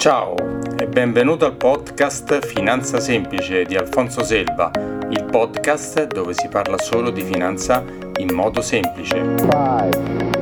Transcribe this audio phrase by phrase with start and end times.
[0.00, 0.34] Ciao
[0.78, 4.70] e benvenuto al podcast Finanza Semplice di Alfonso Selva,
[5.10, 7.84] il podcast dove si parla solo di finanza
[8.16, 9.16] in modo semplice.
[9.36, 9.90] Five,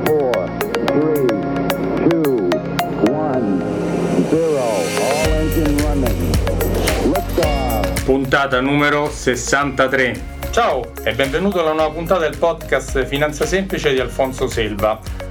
[0.05, 0.49] four,
[0.85, 1.25] three,
[2.07, 2.47] two,
[3.11, 3.61] one,
[8.05, 10.37] Puntata numero 63.
[10.51, 15.27] Ciao e benvenuto alla nuova puntata del podcast Finanza Semplice di Alfonso Selva.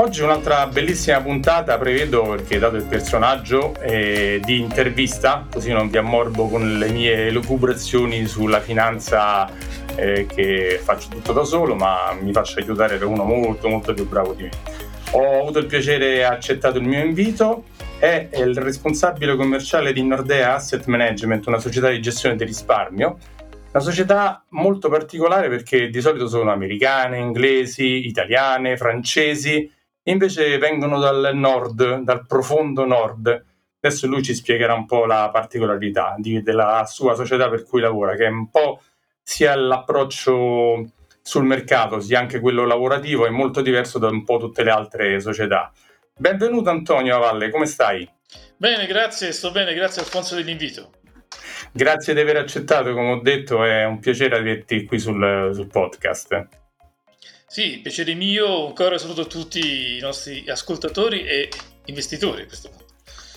[0.00, 5.96] Oggi un'altra bellissima puntata prevedo perché dato il personaggio eh, di intervista, così non vi
[5.96, 9.50] ammorbo con le mie lucubrazioni sulla finanza
[9.96, 14.06] eh, che faccio tutto da solo, ma mi faccio aiutare da uno molto molto più
[14.06, 14.50] bravo di me.
[15.10, 17.64] Ho avuto il piacere e accettato il mio invito,
[17.98, 23.18] è il responsabile commerciale di Nordea Asset Management, una società di gestione del risparmio,
[23.72, 29.74] una società molto particolare perché di solito sono americane, inglesi, italiane, francesi
[30.10, 33.44] invece vengono dal nord, dal profondo nord.
[33.80, 38.16] Adesso lui ci spiegherà un po' la particolarità di, della sua società per cui lavora,
[38.16, 38.82] che è un po'
[39.22, 40.90] sia l'approccio
[41.22, 45.20] sul mercato, sia anche quello lavorativo, è molto diverso da un po' tutte le altre
[45.20, 45.70] società.
[46.16, 48.08] Benvenuto Antonio Avalle, come stai?
[48.56, 50.92] Bene, grazie, sto bene, grazie Alfonso dell'invito.
[51.70, 56.48] Grazie di aver accettato, come ho detto, è un piacere averti qui sul, sul podcast.
[57.50, 61.48] Sì, piacere mio, ancora saluto tutti i nostri ascoltatori e
[61.86, 62.84] investitori a questo punto.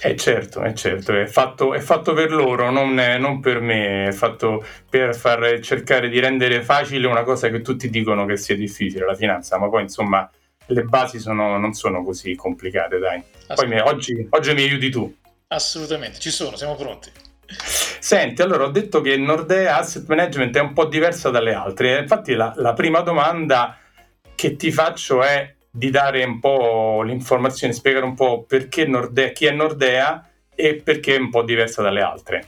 [0.01, 4.11] Eh certo, è certo, è fatto, è fatto per loro, non, non, per me, è
[4.11, 9.05] fatto per far cercare di rendere facile una cosa che tutti dicono che sia difficile,
[9.05, 10.29] la finanza, ma poi insomma
[10.65, 13.23] le basi sono, non sono così complicate, dai.
[13.55, 15.15] Poi mi, oggi, oggi mi aiuti tu.
[15.47, 17.09] Assolutamente, ci sono, siamo pronti.
[17.45, 22.33] Senti, allora ho detto che Nordea Asset Management è un po' diversa dalle altre, infatti
[22.33, 23.77] la, la prima domanda
[24.41, 29.45] che ti faccio è di dare un po' l'informazione, spiegare un po' perché Nordea, chi
[29.45, 32.47] è Nordea e perché è un po' diversa dalle altre.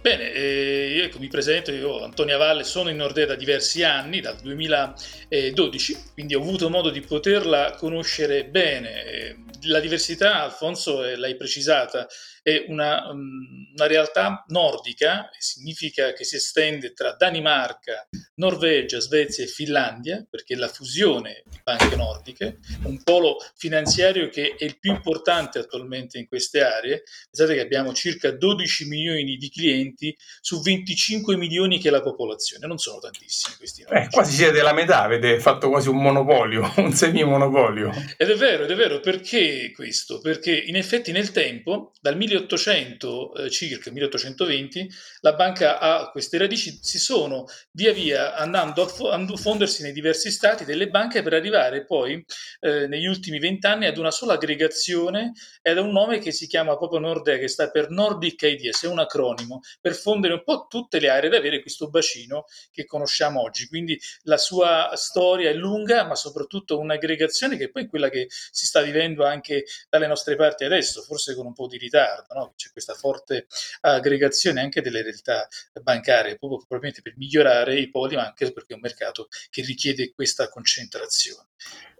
[0.00, 4.20] Bene, eh, io ecco, mi presento, io Antonio Valle, sono in Nordea da diversi anni,
[4.20, 9.44] dal 2012, quindi ho avuto modo di poterla conoscere bene.
[9.62, 12.08] La diversità, Alfonso, eh, l'hai precisata,
[12.48, 19.48] è una, um, una, realtà nordica, significa che si estende tra Danimarca, Norvegia, Svezia e
[19.48, 25.58] Finlandia, perché la fusione di banche nordiche, un polo finanziario che è il più importante
[25.58, 27.02] attualmente in queste aree.
[27.30, 32.66] Pensate che abbiamo circa 12 milioni di clienti su 25 milioni che è la popolazione,
[32.66, 33.84] non sono tantissimi questi.
[33.88, 37.90] Eh, quasi siete la metà, avete fatto quasi un monopolio, un semi-monopolio.
[38.16, 40.20] Ed è vero, ed è vero, perché questo?
[40.20, 44.88] Perché in effetti nel tempo, dal 1800 1800 eh, circa, 1820,
[45.20, 50.64] la banca ha queste radici, si sono via via andando a fondersi nei diversi stati
[50.64, 52.24] delle banche per arrivare poi
[52.60, 55.32] eh, negli ultimi vent'anni ad una sola aggregazione
[55.62, 58.88] ed a un nome che si chiama proprio Nordea, che sta per Nordic Ideas, è
[58.88, 63.40] un acronimo, per fondere un po' tutte le aree ed avere questo bacino che conosciamo
[63.40, 63.66] oggi.
[63.66, 68.66] Quindi la sua storia è lunga, ma soprattutto un'aggregazione che poi è quella che si
[68.66, 72.52] sta vivendo anche dalle nostre parti adesso, forse con un po' di ritardo no?
[72.56, 73.46] c'è questa forte
[73.80, 75.46] aggregazione anche delle realtà
[75.82, 80.12] bancarie, proprio probabilmente per migliorare i poli, ma anche perché è un mercato che richiede
[80.12, 81.48] questa concentrazione.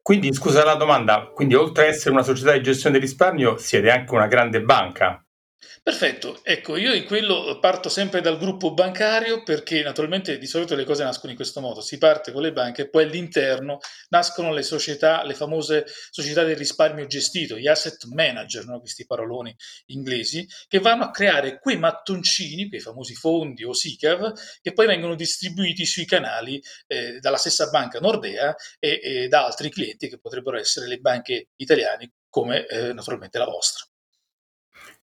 [0.03, 3.91] Quindi, scusa la domanda, quindi oltre ad essere una società di gestione del risparmio, siete
[3.91, 5.23] anche una grande banca?
[5.83, 10.85] Perfetto, ecco, io in quello parto sempre dal gruppo bancario perché naturalmente di solito le
[10.85, 13.79] cose nascono in questo modo, si parte con le banche e poi all'interno
[14.11, 18.79] nascono le società, le famose società del risparmio gestito, gli asset manager, no?
[18.79, 19.53] questi paroloni
[19.87, 25.15] inglesi, che vanno a creare quei mattoncini, quei famosi fondi o SICAV, che poi vengono
[25.15, 30.57] distribuiti sui canali eh, dalla stessa banca Nordea e, e, da altri clienti che potrebbero
[30.57, 33.87] essere le banche italiane come eh, naturalmente la vostra.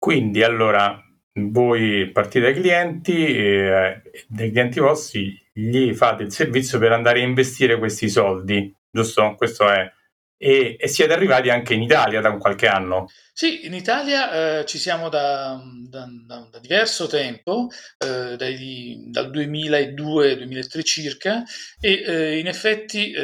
[0.03, 1.01] Quindi allora
[1.35, 7.23] voi partite dai clienti, eh, dai clienti vostri, gli fate il servizio per andare a
[7.23, 9.33] investire questi soldi, giusto?
[9.37, 9.89] Questo è.
[10.35, 13.07] E, e siete arrivati anche in Italia da qualche anno.
[13.35, 15.59] Sì, in Italia eh, ci siamo da,
[15.89, 17.67] da, da, da diverso tempo,
[17.97, 21.43] eh, dai, dal 2002-2003 circa,
[21.79, 23.23] e eh, in effetti eh,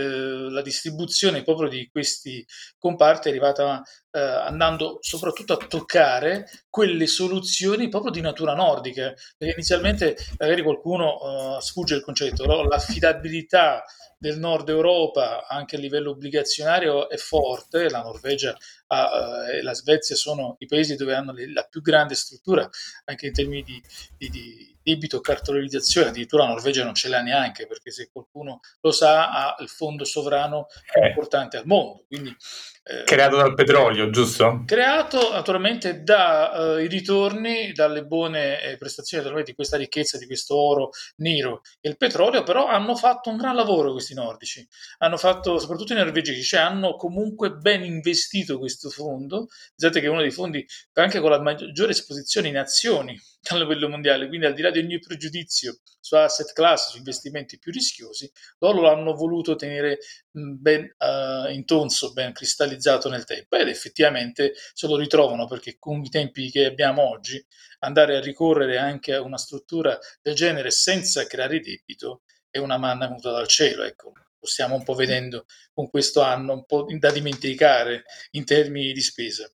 [0.50, 2.44] la distribuzione proprio di questi
[2.80, 9.54] comparti è arrivata eh, andando soprattutto a toccare quelle soluzioni proprio di natura nordica, perché
[9.54, 13.84] inizialmente magari qualcuno eh, sfugge il concetto, però l'affidabilità
[14.18, 18.58] del nord Europa anche a livello obbligazionario è forte, la Norvegia
[18.92, 22.68] a, eh, la Svezia sono i paesi dove hanno le, la più grande struttura
[23.06, 23.82] anche in termini di,
[24.18, 28.92] di, di debito cartolarizzazione, addirittura la Norvegia non ce l'ha neanche perché se qualcuno lo
[28.92, 31.08] sa ha il fondo sovrano più eh.
[31.08, 32.06] importante al mondo.
[32.08, 32.36] Quindi,
[32.84, 34.64] eh, creato dal petrolio, giusto?
[34.66, 40.90] Creato naturalmente dai eh, ritorni, dalle buone eh, prestazioni di questa ricchezza, di questo oro
[41.18, 44.68] nero e il petrolio, però hanno fatto un gran lavoro questi nordici,
[45.00, 50.10] hanno fatto soprattutto i norvegesi, cioè hanno comunque ben investito questo fondo, pensate che è
[50.10, 54.54] uno dei fondi anche con la maggiore esposizione in azioni a livello mondiale, quindi al
[54.54, 59.56] di là di ogni pregiudizio su asset class, su investimenti più rischiosi, loro l'hanno voluto
[59.56, 60.00] tenere
[60.32, 66.10] ben uh, intonso, ben cristallizzato nel tempo ed effettivamente se lo ritrovano perché con i
[66.10, 67.44] tempi che abbiamo oggi
[67.80, 73.08] andare a ricorrere anche a una struttura del genere senza creare debito è una manna
[73.08, 74.14] venuta dal cielo, ecco.
[74.42, 79.02] Lo stiamo un po' vedendo con questo anno, un po' da dimenticare in termini di
[79.02, 79.52] spesa.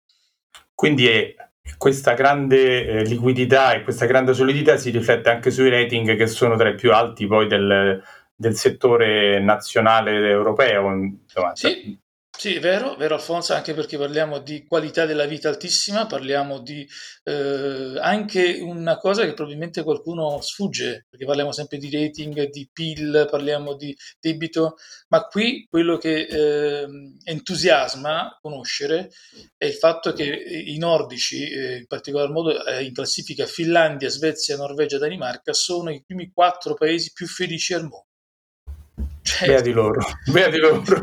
[0.75, 1.35] Quindi è
[1.79, 6.57] questa grande eh, liquidità e questa grande solidità si riflette anche sui rating che sono
[6.57, 8.03] tra i più alti poi del,
[8.35, 10.93] del settore nazionale europeo.
[10.93, 11.99] Insomma, sì,
[12.37, 16.87] sì, è vero, vero Alfonso, anche perché parliamo di qualità della vita altissima, parliamo di
[17.23, 23.29] eh, anche una cosa che probabilmente qualcuno sfugge, perché parliamo sempre di rating, di PIL,
[23.31, 24.75] parliamo di debito,
[25.09, 26.87] ma qui quello che eh,
[27.25, 29.11] entusiasma conoscere
[29.57, 34.57] è il fatto che i nordici, eh, in particolar modo eh, in classifica Finlandia, Svezia,
[34.57, 38.14] Norvegia, Danimarca, sono i primi quattro paesi più felici al mondo.
[39.37, 40.01] Cioè, Beati loro,
[40.31, 40.85] beati loro.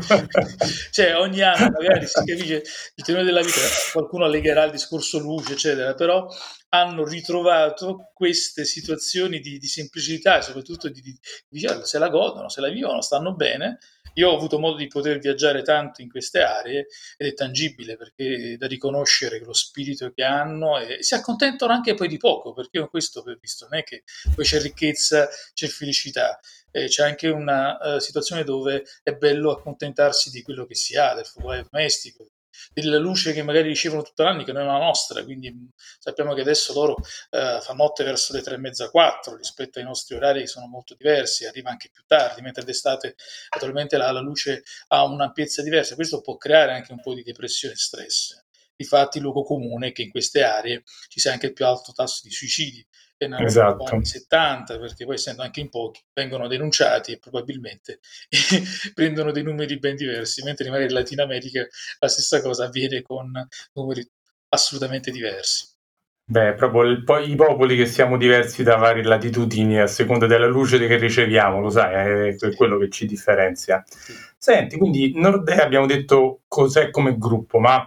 [0.90, 2.62] cioè, ogni anno magari si capisce
[2.94, 3.60] il tenore della vita,
[3.92, 6.26] qualcuno allegherà il discorso luce, eccetera, però
[6.70, 12.48] hanno ritrovato queste situazioni di, di semplicità e soprattutto di, di, di, se la godono,
[12.48, 13.78] se la vivono, stanno bene.
[14.14, 16.86] Io ho avuto modo di poter viaggiare tanto in queste aree
[17.16, 21.94] ed è tangibile perché è da riconoscere lo spirito che hanno e si accontentano anche
[21.94, 24.02] poi di poco perché questo ho visto, non è che
[24.34, 26.38] poi c'è ricchezza, c'è felicità
[26.72, 31.14] eh, c'è anche una uh, situazione dove è bello accontentarsi di quello che si ha,
[31.14, 32.30] del focolare domestico,
[32.72, 36.34] della luce che magari ricevono tutto l'anno, che non è la nostra, quindi mm, sappiamo
[36.34, 40.16] che adesso loro uh, fa notte verso le tre e mezza, quattro, rispetto ai nostri
[40.16, 43.14] orari che sono molto diversi, arriva anche più tardi, mentre d'estate
[43.54, 47.74] naturalmente la, la luce ha un'ampiezza diversa, questo può creare anche un po' di depressione
[47.74, 48.41] e stress.
[48.82, 51.92] Difatti, il luogo comune è che in queste aree ci sia anche il più alto
[51.92, 52.84] tasso di suicidi,
[53.26, 53.84] nel esatto.
[53.84, 58.00] anni 70, perché poi essendo anche in pochi vengono denunciati e probabilmente
[58.94, 61.66] prendono dei numeri ben diversi, mentre magari in Latino America
[61.98, 63.30] la stessa cosa avviene con
[63.74, 64.04] numeri
[64.48, 65.70] assolutamente diversi.
[66.24, 70.46] Beh, proprio il, poi i popoli che siamo diversi da varie latitudini a seconda della
[70.46, 73.82] luce che riceviamo, lo sai, è quello che ci differenzia.
[74.38, 77.84] Senti, quindi Nordea abbiamo detto cos'è come gruppo, ma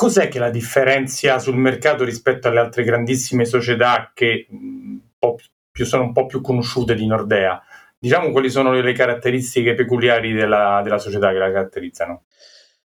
[0.00, 4.98] cos'è che la differenzia sul mercato rispetto alle altre grandissime società che un
[5.70, 7.62] più, sono un po' più conosciute di Nordea?
[7.98, 12.24] Diciamo quali sono le caratteristiche peculiari della, della società che la caratterizzano?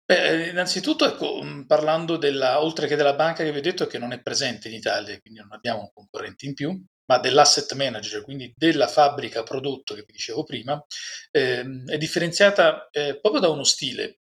[0.04, 4.12] Beh, innanzitutto, ecco, parlando della, oltre che della banca che vi ho detto che non
[4.12, 8.52] è presente in Italia, quindi non abbiamo un concorrente in più, ma dell'asset manager, quindi
[8.56, 10.80] della fabbrica prodotto che vi dicevo prima,
[11.32, 14.18] ehm, è differenziata eh, proprio da uno stile.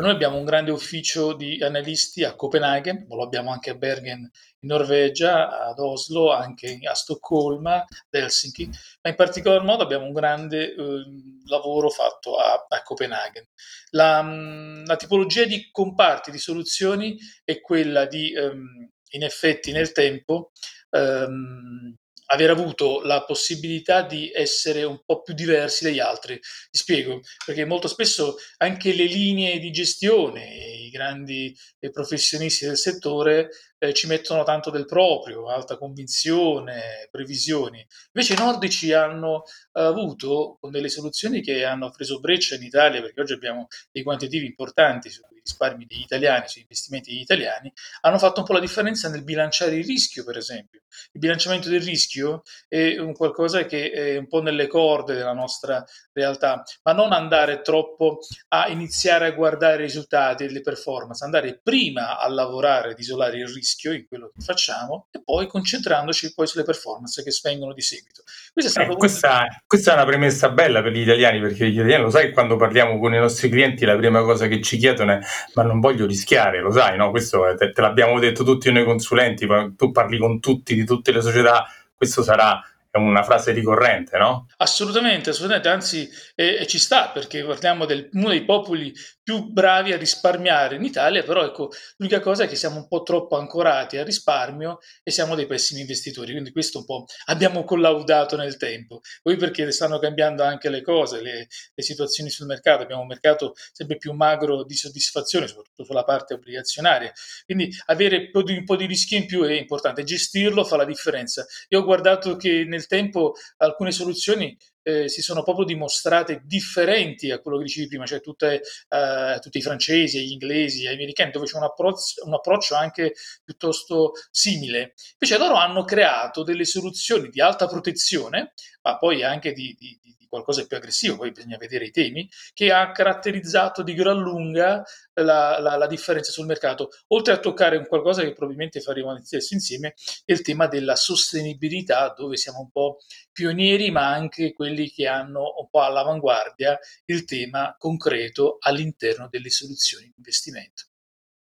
[0.00, 4.68] Noi abbiamo un grande ufficio di analisti a Copenaghen, lo abbiamo anche a Bergen in
[4.68, 8.68] Norvegia, ad Oslo, anche a Stoccolma, ad Helsinki,
[9.02, 11.04] ma in particolar modo abbiamo un grande eh,
[11.46, 13.46] lavoro fatto a, a Copenaghen.
[13.90, 19.92] La, mm, la, tipologia di comparti, di soluzioni è quella di, um, in effetti nel
[19.92, 20.50] tempo,
[20.90, 21.94] um,
[22.34, 26.38] aver avuto la possibilità di essere un po' più diversi dagli altri.
[26.38, 33.50] Ti spiego, perché molto spesso anche le linee di gestione, grandi eh, professionisti del settore
[33.78, 37.84] eh, ci mettono tanto del proprio, alta convinzione, previsioni.
[38.12, 43.00] Invece i nordici hanno eh, avuto con delle soluzioni che hanno preso breccia in Italia,
[43.00, 48.18] perché oggi abbiamo dei quantitativi importanti sui risparmi degli italiani, sugli investimenti degli italiani, hanno
[48.18, 50.80] fatto un po' la differenza nel bilanciare il rischio, per esempio.
[51.12, 55.84] Il bilanciamento del rischio è un qualcosa che è un po' nelle corde della nostra
[56.12, 60.83] realtà, ma non andare troppo a iniziare a guardare i risultati le performance,
[61.24, 66.34] andare prima a lavorare ad isolare il rischio in quello che facciamo e poi concentrandoci
[66.34, 68.22] poi sulle performance che svengono di seguito.
[68.52, 72.02] Questa è, eh, questa, questa è una premessa bella per gli italiani, perché gli italiani
[72.02, 75.18] lo sai quando parliamo con i nostri clienti la prima cosa che ci chiedono è
[75.54, 77.10] ma non voglio rischiare, lo sai, no?
[77.10, 81.20] Questo te, te l'abbiamo detto tutti noi consulenti, tu parli con tutti di tutte le
[81.20, 82.60] società, questo sarà
[82.94, 84.46] è una frase ricorrente, no?
[84.58, 89.96] Assolutamente, assolutamente, anzi eh, ci sta perché parliamo di uno dei popoli più bravi a
[89.96, 94.04] risparmiare in Italia, però ecco, l'unica cosa è che siamo un po' troppo ancorati al
[94.04, 99.00] risparmio e siamo dei pessimi investitori, quindi questo un po' abbiamo collaudato nel tempo.
[99.22, 103.54] Poi perché stanno cambiando anche le cose, le, le situazioni sul mercato, abbiamo un mercato
[103.72, 107.10] sempre più magro di soddisfazione, soprattutto sulla parte obbligazionaria,
[107.44, 110.76] quindi avere un po' di, un po di rischio in più è importante, gestirlo fa
[110.76, 111.44] la differenza.
[111.70, 117.40] Io ho guardato che nel tempo alcune soluzioni eh, si sono proprio dimostrate differenti a
[117.40, 121.46] quello che dicevi prima, cioè tutte, eh, tutti i francesi, gli inglesi, gli americani, dove
[121.46, 124.94] c'è un, approccio, un approccio anche piuttosto simile.
[125.18, 130.14] Invece loro hanno creato delle soluzioni di alta protezione, ma poi anche di, di, di
[130.34, 134.82] qualcosa di più aggressivo, poi bisogna vedere i temi, che ha caratterizzato di gran lunga
[135.14, 139.54] la, la, la, differenza sul mercato, oltre a toccare un qualcosa che probabilmente faremo stesso
[139.54, 139.94] insieme,
[140.24, 142.98] è il tema della sostenibilità, dove siamo un po'
[143.32, 150.06] pionieri, ma anche quelli che hanno un po' all'avanguardia il tema concreto all'interno delle soluzioni
[150.06, 150.84] di investimento.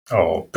[0.10, 0.50] Oh,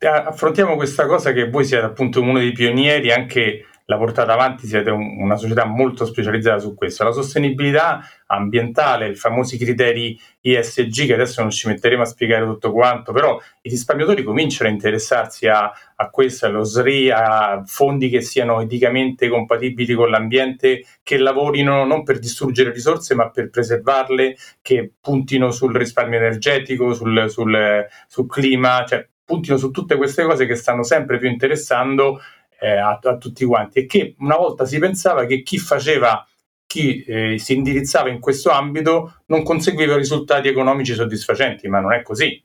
[0.00, 4.90] affrontiamo questa cosa che voi siete appunto uno dei pionieri anche la portate avanti, siete
[4.90, 7.04] un, una società molto specializzata su questo.
[7.04, 12.70] La sostenibilità ambientale, i famosi criteri ISG, che adesso non ci metteremo a spiegare tutto
[12.70, 18.20] quanto, però i risparmiatori cominciano a interessarsi a, a questo, allo SRI, a fondi che
[18.20, 24.92] siano eticamente compatibili con l'ambiente, che lavorino non per distruggere risorse, ma per preservarle, che
[25.00, 30.56] puntino sul risparmio energetico, sul, sul, sul clima, cioè puntino su tutte queste cose che
[30.56, 32.18] stanno sempre più interessando
[32.58, 36.26] eh, a, a, tutti quanti e che una volta si pensava che chi faceva
[36.66, 42.02] chi eh, si indirizzava in questo ambito non conseguiva risultati economici soddisfacenti, ma non è
[42.02, 42.44] così.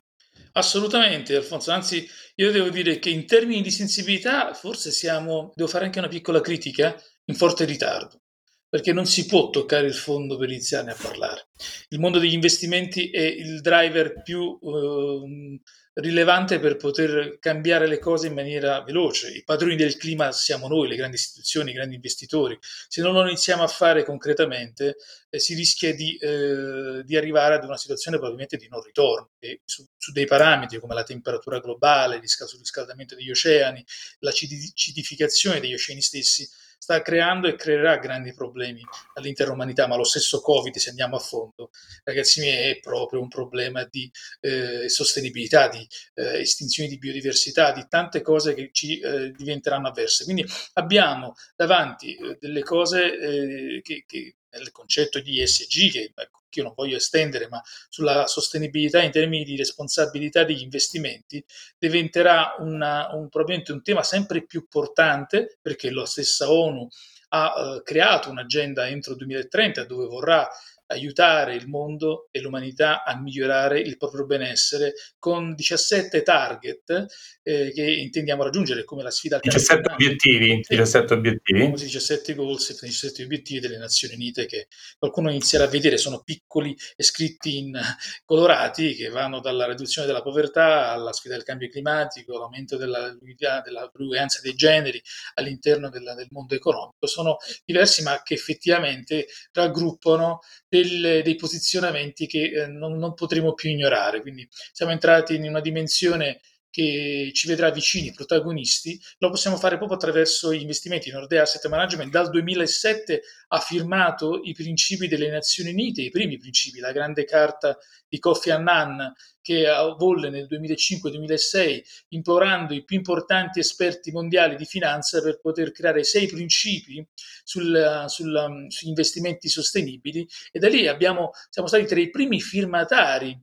[0.53, 1.72] Assolutamente, Alfonso.
[1.72, 6.08] Anzi, io devo dire che in termini di sensibilità, forse siamo, devo fare anche una
[6.08, 8.22] piccola critica, in forte ritardo,
[8.70, 11.48] perché non si può toccare il fondo per iniziarne a parlare.
[11.89, 15.60] Il mondo degli investimenti è il driver più eh,
[15.96, 19.32] rilevante per poter cambiare le cose in maniera veloce.
[19.32, 22.58] I padroni del clima siamo noi, le grandi istituzioni, i grandi investitori.
[22.62, 24.96] Se non lo iniziamo a fare concretamente,
[25.30, 29.32] eh, si rischia di, eh, di, arrivare ad una situazione probabilmente di non ritorno.
[29.66, 33.84] Su, su, dei parametri come la temperatura globale, il riscaldamento degli oceani,
[34.20, 36.48] la acidificazione degli oceani stessi,
[36.84, 38.82] sta creando e creerà grandi problemi
[39.13, 41.70] all'intera umanità, ma lo stesso Covid, se andiamo a fondo,
[42.04, 44.12] ragazzi miei, è proprio un problema di
[44.42, 50.25] eh, sostenibilità, di eh, estinzione di biodiversità, di tante cose che ci eh, diventeranno avverse.
[50.25, 56.41] Quindi abbiamo davanti eh, delle cose eh, che, che nel concetto di ESG, che ecco,
[56.53, 61.43] io non voglio estendere, ma sulla sostenibilità in termini di responsabilità degli investimenti,
[61.77, 66.88] diventerà una, un, probabilmente un tema sempre più importante perché la stessa ONU
[67.29, 70.48] ha eh, creato un'agenda entro il 2030 dove vorrà
[70.88, 77.06] aiutare il mondo e l'umanità a migliorare il proprio benessere con 17 target
[77.42, 81.72] eh, che intendiamo raggiungere come la sfida 17 obiettivi, sì, 17 obiettivi.
[81.72, 87.04] 17 goals, 17 obiettivi delle Nazioni Unite che qualcuno inizierà a vedere, sono piccoli e
[87.04, 87.80] scritti in
[88.25, 94.40] colorati che vanno dalla riduzione della povertà alla sfida del cambio climatico, all'aumento della dell'uguaglianza
[94.42, 95.02] dei generi
[95.36, 97.08] all'interno della, del mondo economico.
[97.08, 100.40] Sono diversi ma che effettivamente raggruppano
[100.74, 104.22] del, dei posizionamenti che eh, non, non potremo più ignorare.
[104.22, 106.39] Quindi siamo entrati in una dimensione
[106.74, 111.12] che ci vedrà vicini, protagonisti, lo possiamo fare proprio attraverso gli investimenti.
[111.12, 116.80] Nordea Asset Management dal 2007 ha firmato i principi delle Nazioni Unite, i primi principi,
[116.80, 117.77] la grande carta
[118.10, 119.68] di Kofi Annan che
[120.00, 126.25] volle nel 2005-2006 implorando i più importanti esperti mondiali di finanza per poter creare sei
[126.25, 127.06] principi
[127.44, 133.39] sul, sul, sugli investimenti sostenibili e da lì abbiamo, siamo stati tra i primi firmatari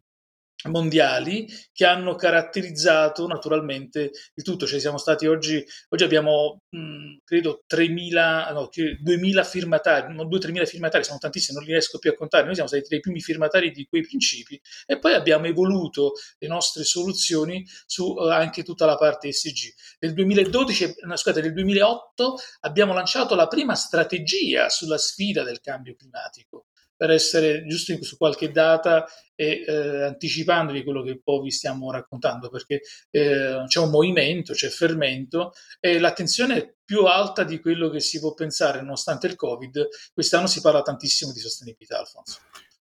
[0.69, 4.67] mondiali che hanno caratterizzato naturalmente il tutto.
[4.67, 11.05] Cioè siamo stati oggi, oggi abbiamo mh, credo 3.000, no, 2.000 firmatari, non 2-3.000 firmatari,
[11.05, 12.45] sono tantissimi, non li riesco più a contare.
[12.45, 16.49] Noi siamo stati tra i primi firmatari di quei principi e poi abbiamo evoluto le
[16.49, 19.73] nostre soluzioni su uh, anche tutta la parte ESG.
[20.01, 25.95] Nel 2012, no, scusate, nel 2008 abbiamo lanciato la prima strategia sulla sfida del cambio
[25.95, 26.67] climatico
[27.01, 32.51] per essere giusto su qualche data e eh, anticipandovi quello che poi vi stiamo raccontando,
[32.51, 38.01] perché eh, c'è un movimento, c'è fermento e l'attenzione è più alta di quello che
[38.01, 39.89] si può pensare, nonostante il Covid.
[40.13, 42.41] Quest'anno si parla tantissimo di sostenibilità, Alfonso.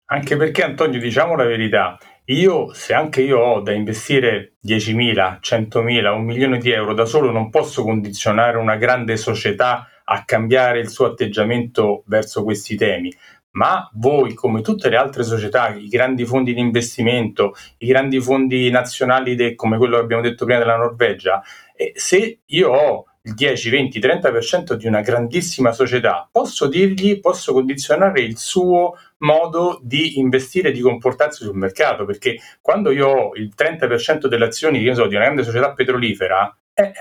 [0.07, 6.13] Anche perché, Antonio, diciamo la verità, io, se anche io ho da investire 10.000, 100.000,
[6.13, 10.89] un milione di euro da solo, non posso condizionare una grande società a cambiare il
[10.89, 13.17] suo atteggiamento verso questi temi
[13.53, 18.71] ma voi, come tutte le altre società, i grandi fondi di investimento, i grandi fondi
[18.71, 21.43] nazionali de, come quello che abbiamo detto prima della Norvegia,
[21.75, 27.53] eh, se io ho il 10, 20, 30% di una grandissima società, posso dirgli, posso
[27.53, 33.53] condizionare il suo modo di investire di comportarsi sul mercato, perché quando io ho il
[33.55, 36.93] 30% delle azioni so, di una grande società petrolifera, eh,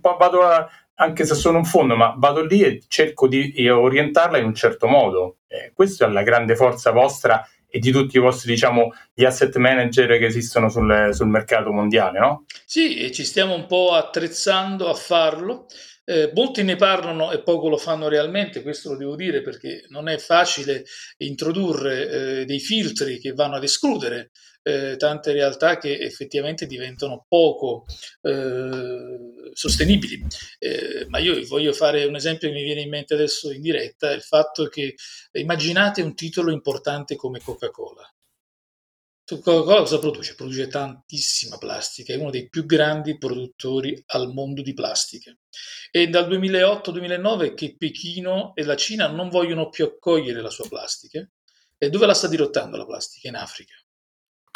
[0.00, 0.68] vado a,
[1.00, 4.86] anche se sono un fondo, ma vado lì e cerco di orientarla in un certo
[4.86, 5.38] modo.
[5.48, 9.56] Eh, questa è la grande forza vostra e di tutti i vostri, diciamo, gli asset
[9.56, 12.44] manager che esistono sul, sul mercato mondiale, no?
[12.66, 15.66] Sì, e ci stiamo un po' attrezzando a farlo.
[16.04, 20.08] Eh, molti ne parlano e poco lo fanno realmente, questo lo devo dire perché non
[20.08, 20.84] è facile
[21.18, 22.08] introdurre
[22.40, 24.30] eh, dei filtri che vanno ad escludere
[24.62, 27.86] eh, tante realtà che effettivamente diventano poco
[28.22, 30.24] eh, sostenibili.
[30.58, 34.12] Eh, ma io voglio fare un esempio che mi viene in mente adesso in diretta,
[34.12, 34.94] il fatto che
[35.32, 38.02] immaginate un titolo importante come Coca-Cola.
[39.24, 40.34] Coca-Cola cosa produce?
[40.34, 45.32] Produce tantissima plastica, è uno dei più grandi produttori al mondo di plastica.
[45.90, 51.28] E dal 2008-2009 che Pechino e la Cina non vogliono più accogliere la sua plastica.
[51.78, 53.28] E dove la sta dirottando la plastica?
[53.28, 53.74] In Africa.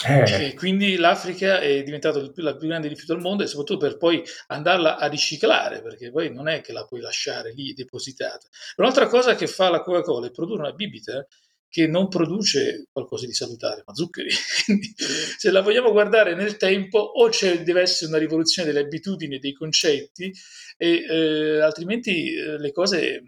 [0.07, 0.49] Eh.
[0.49, 3.79] E quindi l'Africa è diventata il più, la più grande rifiuto al mondo e soprattutto
[3.79, 8.47] per poi andarla a riciclare, perché poi non è che la puoi lasciare lì depositata.
[8.77, 11.27] Un'altra cosa che fa la Coca-Cola è produrre una bibita
[11.75, 14.29] che non produce qualcosa di salutare, ma zuccheri.
[14.65, 17.29] Quindi, se la vogliamo guardare nel tempo, o
[17.65, 20.33] deve essere una rivoluzione delle abitudini e dei concetti,
[20.77, 23.23] e, eh, altrimenti eh, le cose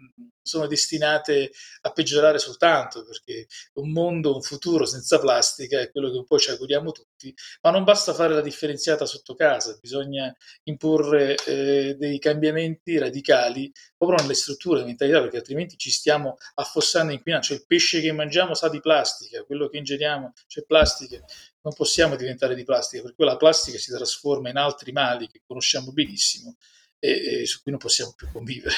[0.47, 1.51] sono destinate
[1.81, 6.39] a peggiorare soltanto, perché un mondo, un futuro senza plastica è quello che un po'
[6.39, 12.17] ci auguriamo tutti, ma non basta fare la differenziata sotto casa, bisogna imporre eh, dei
[12.19, 17.57] cambiamenti radicali proprio nelle strutture, nella mentalità, perché altrimenti ci stiamo affossando in inquinando, cioè
[17.57, 21.23] il pesce che mangiamo sa di plastica, quello che ingeriamo c'è plastica,
[21.61, 25.91] non possiamo diventare di plastica, perché la plastica si trasforma in altri mali che conosciamo
[25.91, 26.55] benissimo
[26.99, 28.75] e, e su cui non possiamo più convivere.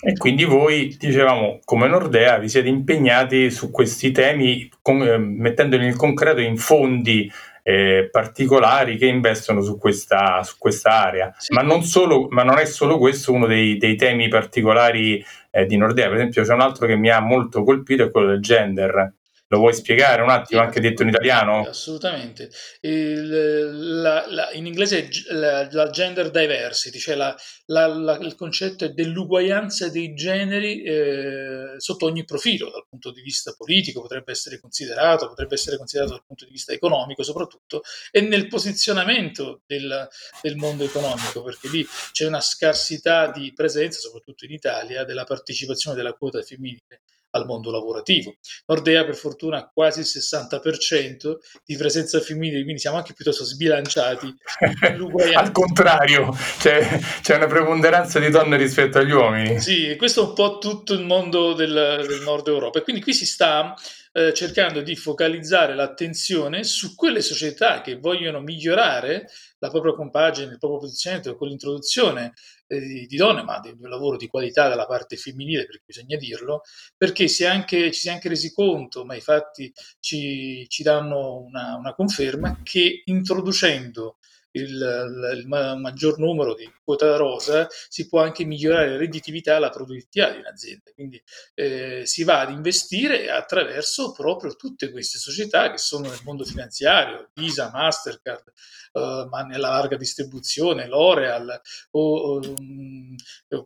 [0.00, 5.86] E quindi voi, dicevamo, come Nordea vi siete impegnati su questi temi, con, eh, mettendoli
[5.86, 7.28] in concreto in fondi
[7.64, 11.34] eh, particolari che investono su questa, su questa area.
[11.36, 11.52] Sì.
[11.52, 15.76] Ma, non solo, ma, non è solo questo uno dei, dei temi particolari eh, di
[15.76, 16.06] Nordea.
[16.06, 19.14] Per esempio, c'è un altro che mi ha molto colpito, è quello del gender.
[19.50, 21.66] Lo vuoi spiegare un attimo, anche detto in italiano?
[21.66, 22.50] Assolutamente.
[22.82, 27.16] Il, la, la, in inglese la, la, gender diversity, cioè
[27.64, 34.02] il concetto è dell'uguaglianza dei generi eh, sotto ogni profilo, dal punto di vista politico
[34.02, 37.80] potrebbe essere considerato, potrebbe essere considerato dal punto di vista economico soprattutto,
[38.10, 40.06] e nel posizionamento del,
[40.42, 45.96] del mondo economico, perché lì c'è una scarsità di presenza, soprattutto in Italia, della partecipazione
[45.96, 48.34] della quota femminile al mondo lavorativo.
[48.66, 54.34] Nordea per fortuna ha quasi il 60% di presenza femminile, quindi siamo anche piuttosto sbilanciati.
[55.34, 59.60] al contrario, c'è, c'è, una preponderanza di donne rispetto agli uomini.
[59.60, 63.12] Sì, questo è un po' tutto il mondo del, del nord Europa e quindi qui
[63.12, 63.74] si sta
[64.12, 70.58] eh, cercando di focalizzare l'attenzione su quelle società che vogliono migliorare la propria compagine, il
[70.58, 72.32] proprio posizionamento con l'introduzione
[72.68, 76.62] eh, di donne, ma di un lavoro di qualità dalla parte femminile, perché bisogna dirlo,
[76.96, 81.38] perché si anche, ci si è anche resi conto, ma i fatti ci, ci danno
[81.38, 84.17] una, una conferma, che introducendo
[84.58, 89.70] il, il, maggior numero di quota rosa, si può anche migliorare la redditività e la
[89.70, 90.90] produttività di un'azienda.
[90.94, 91.22] Quindi
[91.54, 97.30] eh, si va ad investire attraverso proprio tutte queste società che sono nel mondo finanziario,
[97.34, 98.52] Visa, Mastercard,
[98.92, 101.60] eh, ma nella larga distribuzione, L'Oreal,
[101.92, 103.14] o, o um,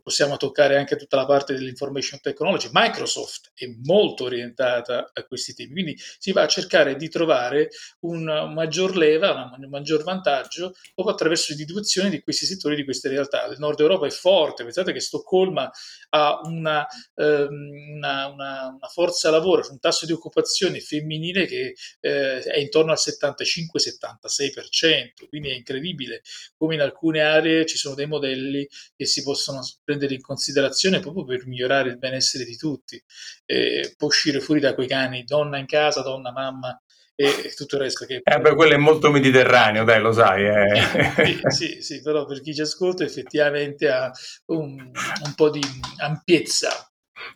[0.01, 2.69] possiamo toccare anche tutta la parte dell'information technology.
[2.71, 7.69] Microsoft è molto orientata a questi temi, quindi si va a cercare di trovare
[8.01, 13.45] un maggior leva, un maggior vantaggio proprio attraverso l'individuazione di questi settori, di queste realtà.
[13.45, 15.69] Il nord Europa è forte, pensate che Stoccolma
[16.09, 22.41] ha una, ehm, una, una, una forza lavoro, un tasso di occupazione femminile che eh,
[22.41, 26.21] è intorno al 75-76%, quindi è incredibile
[26.55, 31.25] come in alcune aree ci sono dei modelli che si possono prendere in considerazione proprio
[31.25, 33.01] per migliorare il benessere di tutti.
[33.45, 36.79] Eh, può uscire fuori da quei cani, donna in casa, donna, mamma,
[37.15, 38.21] e tutto il resto che...
[38.23, 40.45] Eh beh, quello è molto mediterraneo, dai, lo sai.
[40.45, 40.81] Eh.
[41.21, 44.11] sì, sì, sì, però per chi ci ascolta effettivamente ha
[44.47, 45.61] un, un po' di
[45.97, 46.69] ampiezza.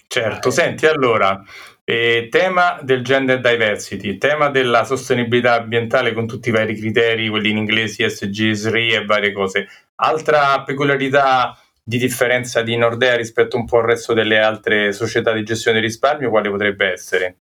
[0.07, 1.41] Certo, senti, allora,
[1.83, 7.51] eh, tema del gender diversity, tema della sostenibilità ambientale con tutti i vari criteri, quelli
[7.51, 9.67] in inglese, SG, SRI e varie cose.
[9.95, 15.43] Altra peculiarità di differenza di Nordea rispetto un po' al resto delle altre società di
[15.43, 17.37] gestione del risparmio, quale potrebbe essere?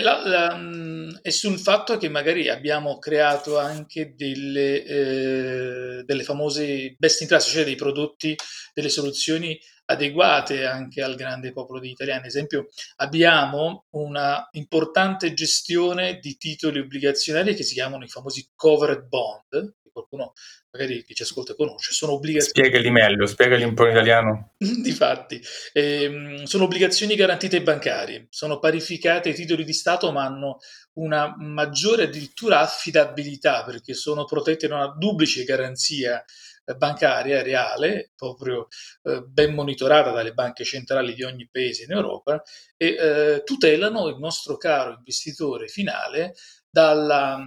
[0.00, 7.20] La, la, è sul fatto che magari abbiamo creato anche delle, eh, delle famose best
[7.20, 8.34] in class, cioè dei prodotti,
[8.72, 12.20] delle soluzioni adeguate anche al grande popolo di italiani.
[12.20, 19.06] Ad esempio, abbiamo una importante gestione di titoli obbligazionari che si chiamano i famosi covered
[19.08, 20.32] bond, qualcuno
[20.70, 22.66] magari chi ci ascolta conosce, sono obbligazioni.
[22.66, 24.54] Spiegali meglio, spiegali un po' in italiano.
[24.58, 25.40] Difatti,
[25.72, 30.58] ehm, sono obbligazioni garantite bancarie, sono parificate ai titoli di Stato, ma hanno
[30.94, 36.22] una maggiore addirittura affidabilità perché sono protette da una duplice garanzia
[36.64, 38.68] eh, bancaria reale, proprio
[39.02, 42.42] eh, ben monitorata dalle banche centrali di ogni paese in Europa
[42.76, 46.34] e eh, tutelano il nostro caro investitore finale
[46.70, 47.38] dalla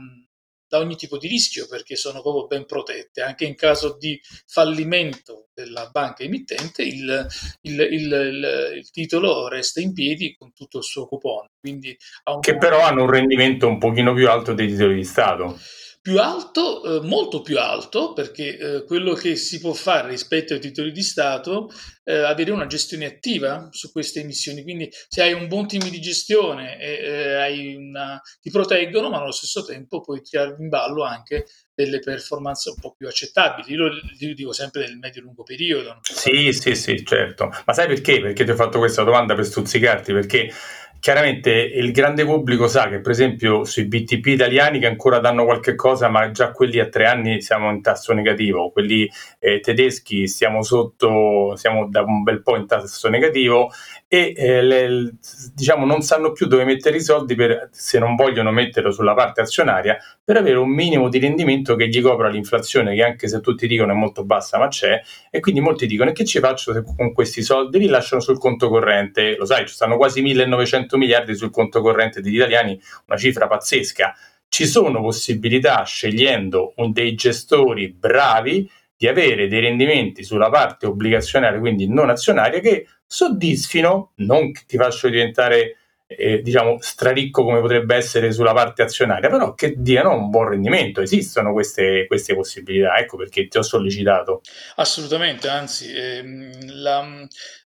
[0.76, 3.22] da ogni tipo di rischio perché sono proprio ben protette.
[3.22, 7.28] Anche in caso di fallimento della banca emittente, il,
[7.62, 11.48] il, il, il titolo resta in piedi con tutto il suo coupon.
[11.62, 12.40] Un...
[12.42, 15.58] Che però hanno un rendimento un pochino più alto dei titoli di Stato
[16.06, 20.60] più alto, eh, molto più alto, perché eh, quello che si può fare rispetto ai
[20.60, 21.72] titoli di Stato
[22.04, 24.62] è eh, avere una gestione attiva su queste emissioni.
[24.62, 29.66] Quindi se hai un buon team di gestione e una, ti proteggono, ma allo stesso
[29.66, 33.74] tempo puoi tirare in ballo anche delle performance un po' più accettabili.
[33.74, 36.02] Io lo dico sempre nel medio-lungo periodo.
[36.04, 37.50] Sì, sì, sì, certo.
[37.66, 38.22] Ma sai perché?
[38.22, 40.14] Perché ti ho fatto questa domanda per stuzzicarti?
[40.14, 40.54] Perché
[41.00, 45.76] chiaramente il grande pubblico sa che per esempio sui BTP italiani che ancora danno qualche
[45.76, 48.72] cosa ma già quelli a tre anni siamo in tasso negativo.
[48.72, 53.72] Quelli eh, tedeschi stiamo sotto siamo da un bel po' in tasso negativo
[54.08, 55.14] e eh, le,
[55.54, 59.42] diciamo non sanno più dove mettere i soldi per, se non vogliono metterlo sulla parte
[59.42, 63.68] azionaria per avere un minimo di rendimento che gli copra l'inflazione che anche se tutti
[63.68, 67.14] dicono è molto bassa ma c'è e quindi molti dicono e che ci faccio con
[67.14, 71.52] questi soldi li lasciano sul conto corrente lo sai ci stanno quasi 1900 miliardi sul
[71.52, 74.16] conto corrente degli italiani, una cifra pazzesca.
[74.48, 81.88] Ci sono possibilità, scegliendo dei gestori bravi, di avere dei rendimenti sulla parte obbligazionaria, quindi
[81.88, 88.32] non azionaria, che soddisfino, non che ti faccio diventare eh, diciamo straricco come potrebbe essere
[88.32, 91.02] sulla parte azionaria, però che diano un buon rendimento.
[91.02, 94.42] Esistono queste, queste possibilità, ecco perché ti ho sollecitato.
[94.76, 97.22] Assolutamente, anzi, ehm, la,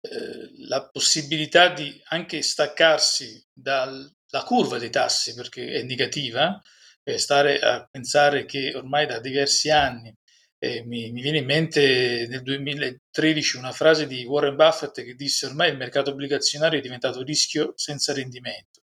[0.02, 6.62] eh, la possibilità di anche staccarsi dalla curva dei tassi perché è negativa,
[7.04, 10.14] eh, stare a pensare che ormai da diversi anni
[10.58, 15.46] eh, mi, mi, viene in mente nel 2013 una frase di Warren Buffett che disse
[15.46, 18.82] ormai il mercato obbligazionario è diventato rischio senza rendimento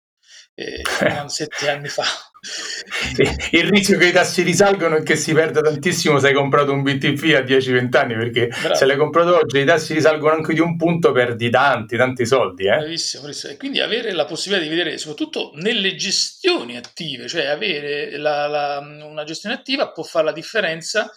[0.54, 0.82] eh,
[1.28, 2.04] sette anni fa.
[3.52, 6.82] il rischio che i tassi risalgono è che si perda tantissimo se hai comprato un
[6.82, 8.74] BTP a 10-20 anni, perché Bravo.
[8.74, 12.64] se l'hai comprato oggi i tassi risalgono anche di un punto, perdi tanti, tanti soldi.
[12.64, 12.76] Eh?
[12.76, 13.52] Bravissimo, bravissimo.
[13.52, 18.78] E quindi avere la possibilità di vedere, soprattutto nelle gestioni attive, cioè avere la, la,
[19.04, 21.10] una gestione attiva può fare la differenza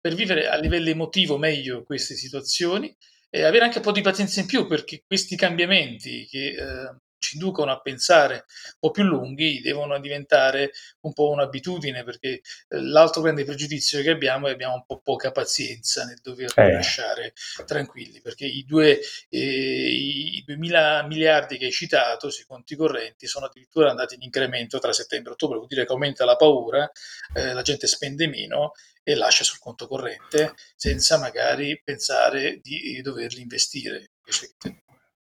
[0.00, 2.94] per vivere a livello emotivo meglio queste situazioni
[3.30, 7.36] e avere anche un po' di pazienza in più perché questi cambiamenti che eh, ci
[7.36, 13.22] inducono a pensare un po' più lunghi devono diventare un po' un'abitudine perché eh, l'altro
[13.22, 16.72] grande pregiudizio che abbiamo è che abbiamo un po' poca pazienza nel dover eh.
[16.72, 17.34] lasciare
[17.66, 23.46] tranquilli perché i, due, eh, i 2000 miliardi che hai citato sui conti correnti sono
[23.46, 26.90] addirittura andati in incremento tra settembre e ottobre vuol dire che aumenta la paura
[27.34, 28.72] eh, la gente spende meno
[29.08, 34.10] e lascia sul conto corrente senza magari pensare di doverli investire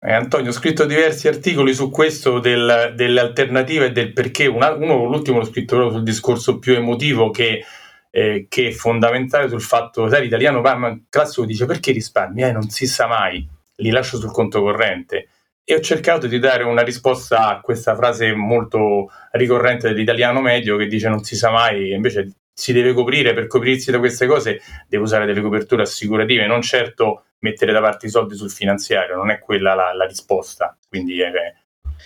[0.00, 4.46] eh, Antonio, ho scritto diversi articoli su questo del, delle alternative e del perché.
[4.46, 7.64] Una, uno, l'ultimo, l'ho scritto proprio sul discorso più emotivo che,
[8.10, 12.44] eh, che è fondamentale sul fatto, sai, l'italiano parla classico dice perché risparmi?
[12.44, 15.28] Eh, non si sa mai, li lascio sul conto corrente.
[15.62, 20.86] E ho cercato di dare una risposta a questa frase molto ricorrente dell'italiano medio che
[20.86, 25.04] dice non si sa mai, invece si deve coprire, per coprirsi da queste cose deve
[25.04, 29.38] usare delle coperture assicurative, non certo mettere da parte i soldi sul finanziario, non è
[29.38, 30.76] quella la, la risposta.
[30.88, 31.30] Quindi è,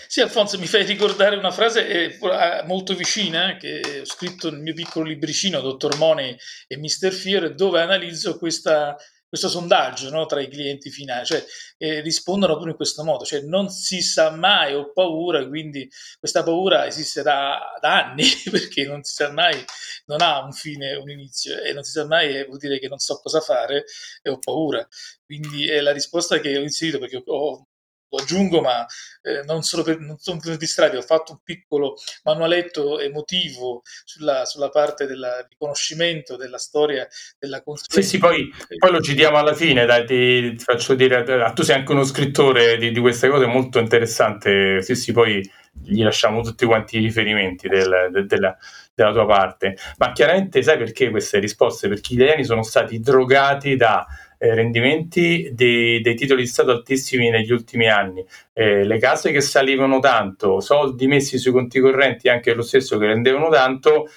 [0.07, 2.19] sì, Alfonso, mi fai ricordare una frase eh,
[2.67, 6.37] molto vicina che ho scritto nel mio piccolo libricino Dottor Money
[6.67, 7.11] e Mr.
[7.11, 8.95] Fear, dove analizzo questa,
[9.33, 11.43] questo sondaggio no, tra i clienti finali, cioè
[11.79, 16.43] eh, rispondono proprio in questo modo, cioè non si sa mai, ho paura, quindi questa
[16.43, 19.65] paura esiste da, da anni perché non si sa mai,
[20.05, 22.89] non ha un fine, un inizio e non si sa mai eh, vuol dire che
[22.89, 23.87] non so cosa fare
[24.21, 24.87] e ho paura.
[25.25, 27.69] Quindi è la risposta che ho inserito perché ho
[28.13, 28.85] lo aggiungo, ma
[29.23, 34.45] eh, non solo per, non sono per distrarvi, ho fatto un piccolo manualetto emotivo sulla,
[34.45, 38.01] sulla parte del riconoscimento della storia della consulenza.
[38.01, 41.77] Sì, sì, poi, poi, lo citiamo alla fine, dai, ti, ti faccio dire, tu sei
[41.77, 46.67] anche uno scrittore di, di queste cose molto interessante, sì, sì, poi gli lasciamo tutti
[46.67, 48.57] quanti i riferimenti del, del, della,
[48.95, 49.77] della tua parte.
[49.97, 51.89] Ma chiaramente sai perché queste risposte?
[51.89, 54.07] Perché gli italiani sono stati drogati da
[54.43, 59.41] eh, rendimenti dei, dei, titoli di Stato altissimi negli ultimi anni, eh, le case che
[59.41, 64.09] salivano tanto, soldi messi sui conti correnti anche lo stesso che rendevano tanto,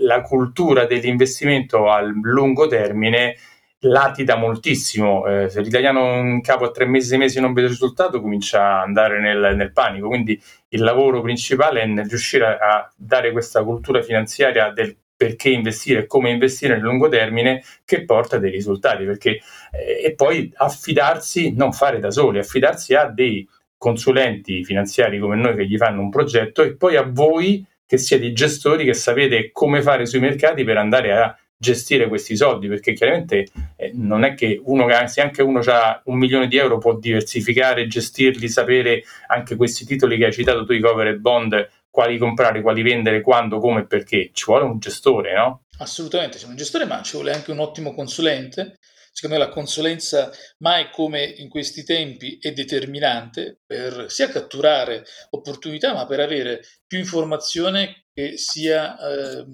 [0.00, 3.36] la cultura dell'investimento a lungo termine
[3.84, 5.26] latita moltissimo.
[5.26, 8.86] Eh, se l'italiano in capo a tre mesi, sei mesi non vede risultato, comincia ad
[8.86, 10.08] andare nel, nel, panico.
[10.08, 10.38] Quindi
[10.68, 16.00] il lavoro principale è nel riuscire a, a dare questa cultura finanziaria del perché investire
[16.00, 21.52] e come investire nel lungo termine che porta dei risultati perché, eh, e poi affidarsi,
[21.54, 26.08] non fare da soli, affidarsi a dei consulenti finanziari come noi che gli fanno un
[26.08, 30.64] progetto e poi a voi che siete i gestori che sapete come fare sui mercati
[30.64, 35.42] per andare a gestire questi soldi perché chiaramente eh, non è che uno se anche
[35.42, 40.32] uno ha un milione di euro può diversificare, gestirli, sapere anche questi titoli che hai
[40.32, 44.30] citato tu, i covered bond quali comprare, quali vendere, quando, come e perché.
[44.32, 45.64] Ci vuole un gestore, no?
[45.78, 48.78] Assolutamente, c'è un gestore, ma ci vuole anche un ottimo consulente.
[49.12, 55.92] Secondo me la consulenza, mai come in questi tempi, è determinante per sia catturare opportunità,
[55.92, 59.44] ma per avere più informazione che sia eh,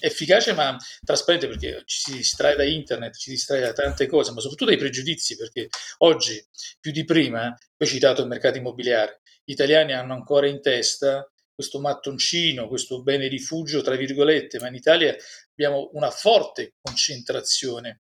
[0.00, 4.32] efficace ma trasparente, perché ci si distrae da internet, ci si distrae da tante cose,
[4.32, 6.42] ma soprattutto dai pregiudizi, perché oggi
[6.80, 11.80] più di prima, ho citato il mercato immobiliare, gli italiani hanno ancora in testa questo
[11.80, 15.14] mattoncino, questo bene rifugio, tra virgolette, ma in Italia
[15.52, 18.02] abbiamo una forte concentrazione.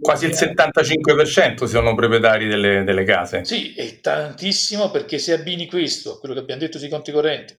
[0.00, 3.44] Quasi il 75% sono proprietari delle, delle case.
[3.44, 7.56] Sì, è tantissimo perché se abbini questo a quello che abbiamo detto sui conti correnti,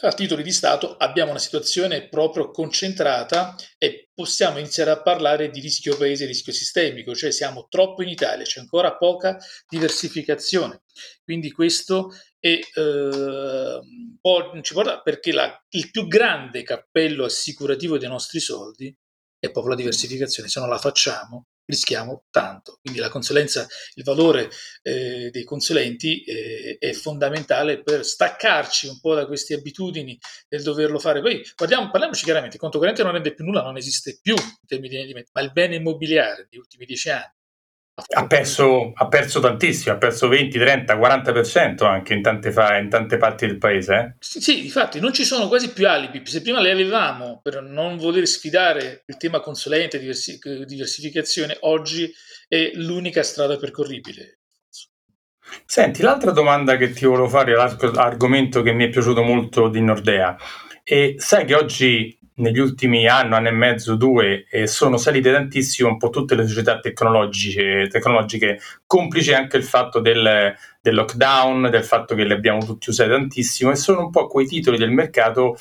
[0.00, 5.60] a titoli di Stato abbiamo una situazione proprio concentrata e possiamo iniziare a parlare di
[5.60, 10.82] rischio paese, rischio sistemico, cioè siamo troppo in Italia, c'è ancora poca diversificazione.
[11.24, 13.80] Quindi questo è, eh,
[14.62, 18.94] ci porta perché la, il più grande cappello assicurativo dei nostri soldi
[19.38, 20.48] è proprio la diversificazione.
[20.48, 22.78] Se non la facciamo, rischiamo tanto.
[22.80, 24.50] Quindi la consulenza, il valore
[24.82, 30.18] eh, dei consulenti eh, è fondamentale per staccarci un po' da queste abitudini
[30.48, 31.20] del doverlo fare.
[31.20, 34.66] Poi guardiamo, parliamoci chiaramente, il conto corrente non rende più nulla, non esiste più in
[34.66, 37.34] termini di rendimento, ma il bene immobiliare negli ultimi dieci anni
[38.14, 42.90] ha perso, ha perso, tantissimo, ha perso 20, 30, 40% anche in tante, fa- in
[42.90, 43.94] tante parti del paese.
[43.94, 44.14] Eh?
[44.18, 46.20] Sì, sì, infatti non ci sono quasi più alibi.
[46.26, 52.12] Se prima le avevamo per non voler sfidare il tema consulente, diversi- diversificazione, oggi
[52.48, 54.40] è l'unica strada percorribile.
[55.64, 60.36] Senti, l'altra domanda che ti volevo fare, l'argomento che mi è piaciuto molto di Nordea,
[60.84, 65.88] e sai che oggi negli ultimi anno, anno e mezzo, due, eh, sono salite tantissimo
[65.88, 71.84] un po' tutte le società tecnologiche, tecnologiche complice anche il fatto del, del, lockdown, del
[71.84, 75.56] fatto che le abbiamo tutti usate tantissimo e sono un po' quei titoli del mercato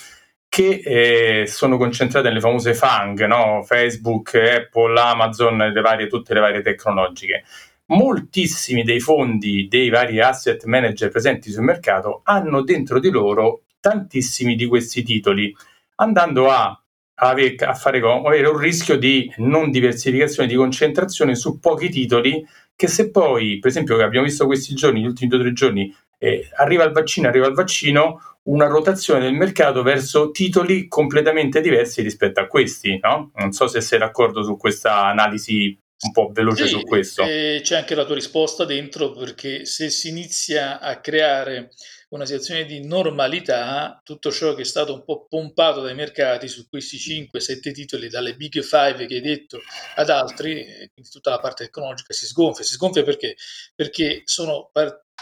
[0.50, 3.64] che eh, sono concentrate nelle famose FANG, no?
[3.64, 7.44] Facebook, Apple, Amazon, le varie, tutte le varie tecnologiche.
[7.88, 14.56] Moltissimi dei fondi dei vari asset manager presenti sul mercato hanno dentro di loro tantissimi
[14.56, 15.54] di questi titoli
[15.96, 16.82] andando a,
[17.16, 22.88] ave- a fare, avere un rischio di non diversificazione, di concentrazione su pochi titoli che
[22.88, 25.96] se poi, per esempio, che abbiamo visto questi giorni, gli ultimi due o tre giorni,
[26.18, 32.02] eh, arriva il vaccino, arriva il vaccino, una rotazione del mercato verso titoli completamente diversi
[32.02, 33.32] rispetto a questi, no?
[33.36, 37.24] Non so se sei d'accordo su questa analisi un po' veloce sì, su questo.
[37.24, 41.72] c'è anche la tua risposta dentro, perché se si inizia a creare
[42.16, 46.68] una situazione di normalità, tutto ciò che è stato un po' pompato dai mercati su
[46.70, 49.60] questi 5-7 titoli, dalle big five che hai detto
[49.96, 52.64] ad altri, quindi tutta la parte tecnologica si sgonfia.
[52.64, 53.36] Si sgonfia perché?
[53.76, 54.72] Perché sono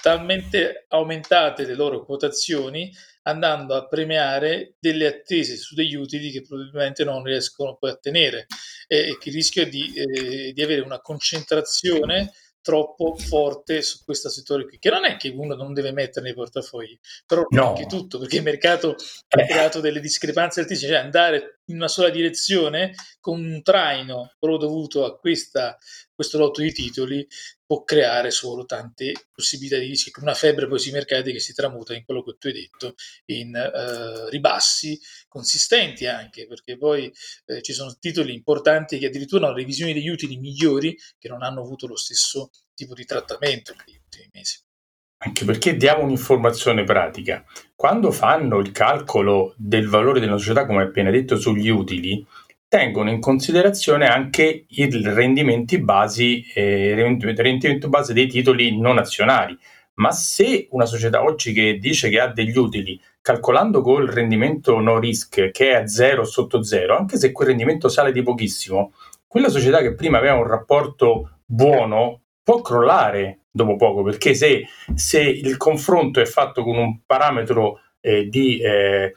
[0.02, 2.92] talmente aumentate le loro quotazioni
[3.24, 8.48] andando a premiare delle attese su degli utili che probabilmente non riescono poi a tenere
[8.88, 14.80] e che rischiano di, eh, di avere una concentrazione troppo forte su questo settore qui,
[14.80, 16.98] che non è che uno non deve mettere nei portafogli,
[17.28, 17.70] però no.
[17.70, 18.96] anche tutto, perché il mercato
[19.28, 19.46] ha eh.
[19.46, 25.06] creato delle discrepanze altissime, cioè andare in una sola direzione con un traino proprio dovuto
[25.06, 25.78] a questa,
[26.16, 27.28] questo lotto di titoli
[27.74, 31.96] può creare solo tante possibilità di rischio, una febbre poi sui mercati che si tramuta
[31.96, 32.94] in quello che tu hai detto,
[33.26, 37.12] in eh, ribassi consistenti anche, perché poi
[37.46, 41.62] eh, ci sono titoli importanti che addirittura hanno revisioni degli utili migliori che non hanno
[41.62, 44.60] avuto lo stesso tipo di trattamento negli ultimi mesi.
[45.26, 47.44] Anche perché diamo un'informazione pratica.
[47.74, 52.24] Quando fanno il calcolo del valore della società, come appena detto, sugli utili,
[52.74, 59.56] tengono in considerazione anche i rendimenti basi, eh, rendimento base dei titoli non azionari.
[59.98, 64.98] Ma se una società oggi che dice che ha degli utili, calcolando col rendimento no
[64.98, 68.94] risk che è a zero sotto zero, anche se quel rendimento sale di pochissimo,
[69.28, 75.22] quella società che prima aveva un rapporto buono può crollare dopo poco, perché se, se
[75.22, 79.14] il confronto è fatto con un parametro eh, di eh,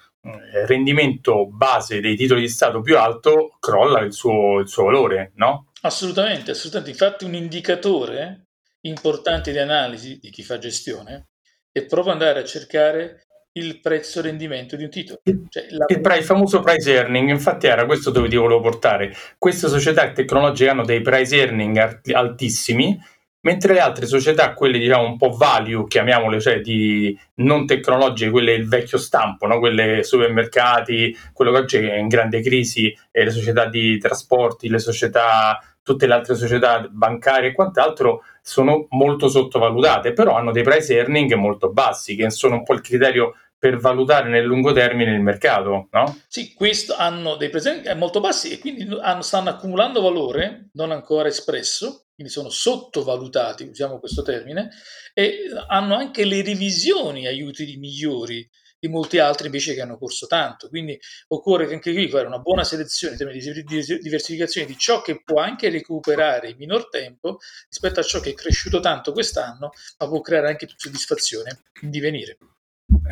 [0.67, 5.73] rendimento base dei titoli di Stato più alto, crolla il suo, il suo valore, no?
[5.83, 6.91] Assolutamente, assolutamente.
[6.91, 8.47] Infatti un indicatore
[8.81, 11.29] importante di analisi di chi fa gestione
[11.71, 15.21] è proprio andare a cercare il prezzo rendimento di un titolo.
[15.49, 15.87] Cioè, la...
[15.89, 19.15] il, il, famoso price earning, infatti era questo dove ti volevo portare.
[19.39, 22.99] Queste società tecnologiche hanno dei price earning altissimi
[23.47, 28.53] mentre le altre società, quelle diciamo un po' value, chiamiamole, cioè di non tecnologiche, quelle
[28.55, 29.61] il vecchio stampo, no?
[29.61, 34.81] quelle supermercati, quello che oggi è in grande crisi, eh, le società di trasporti, le
[34.81, 40.95] società, tutte le altre società bancarie e quant'altro, sono molto sottovalutate, però hanno dei price
[40.95, 45.23] earning molto bassi, che sono un po' il criterio per valutare nel lungo termine il
[45.23, 46.19] mercato, no?
[46.27, 51.29] Sì, questo hanno dei presenti molto bassi e quindi hanno, stanno accumulando valore non ancora
[51.29, 54.71] espresso quindi sono sottovalutati, usiamo questo termine,
[55.13, 58.49] e hanno anche le revisioni agli utili migliori
[58.79, 60.69] di molti altri invece che hanno corso tanto.
[60.69, 60.99] Quindi
[61.29, 65.23] occorre che anche qui fare una buona selezione in termini di diversificazione di ciò che
[65.23, 70.09] può anche recuperare in minor tempo rispetto a ciò che è cresciuto tanto quest'anno, ma
[70.09, 72.39] può creare anche più soddisfazione in divenire.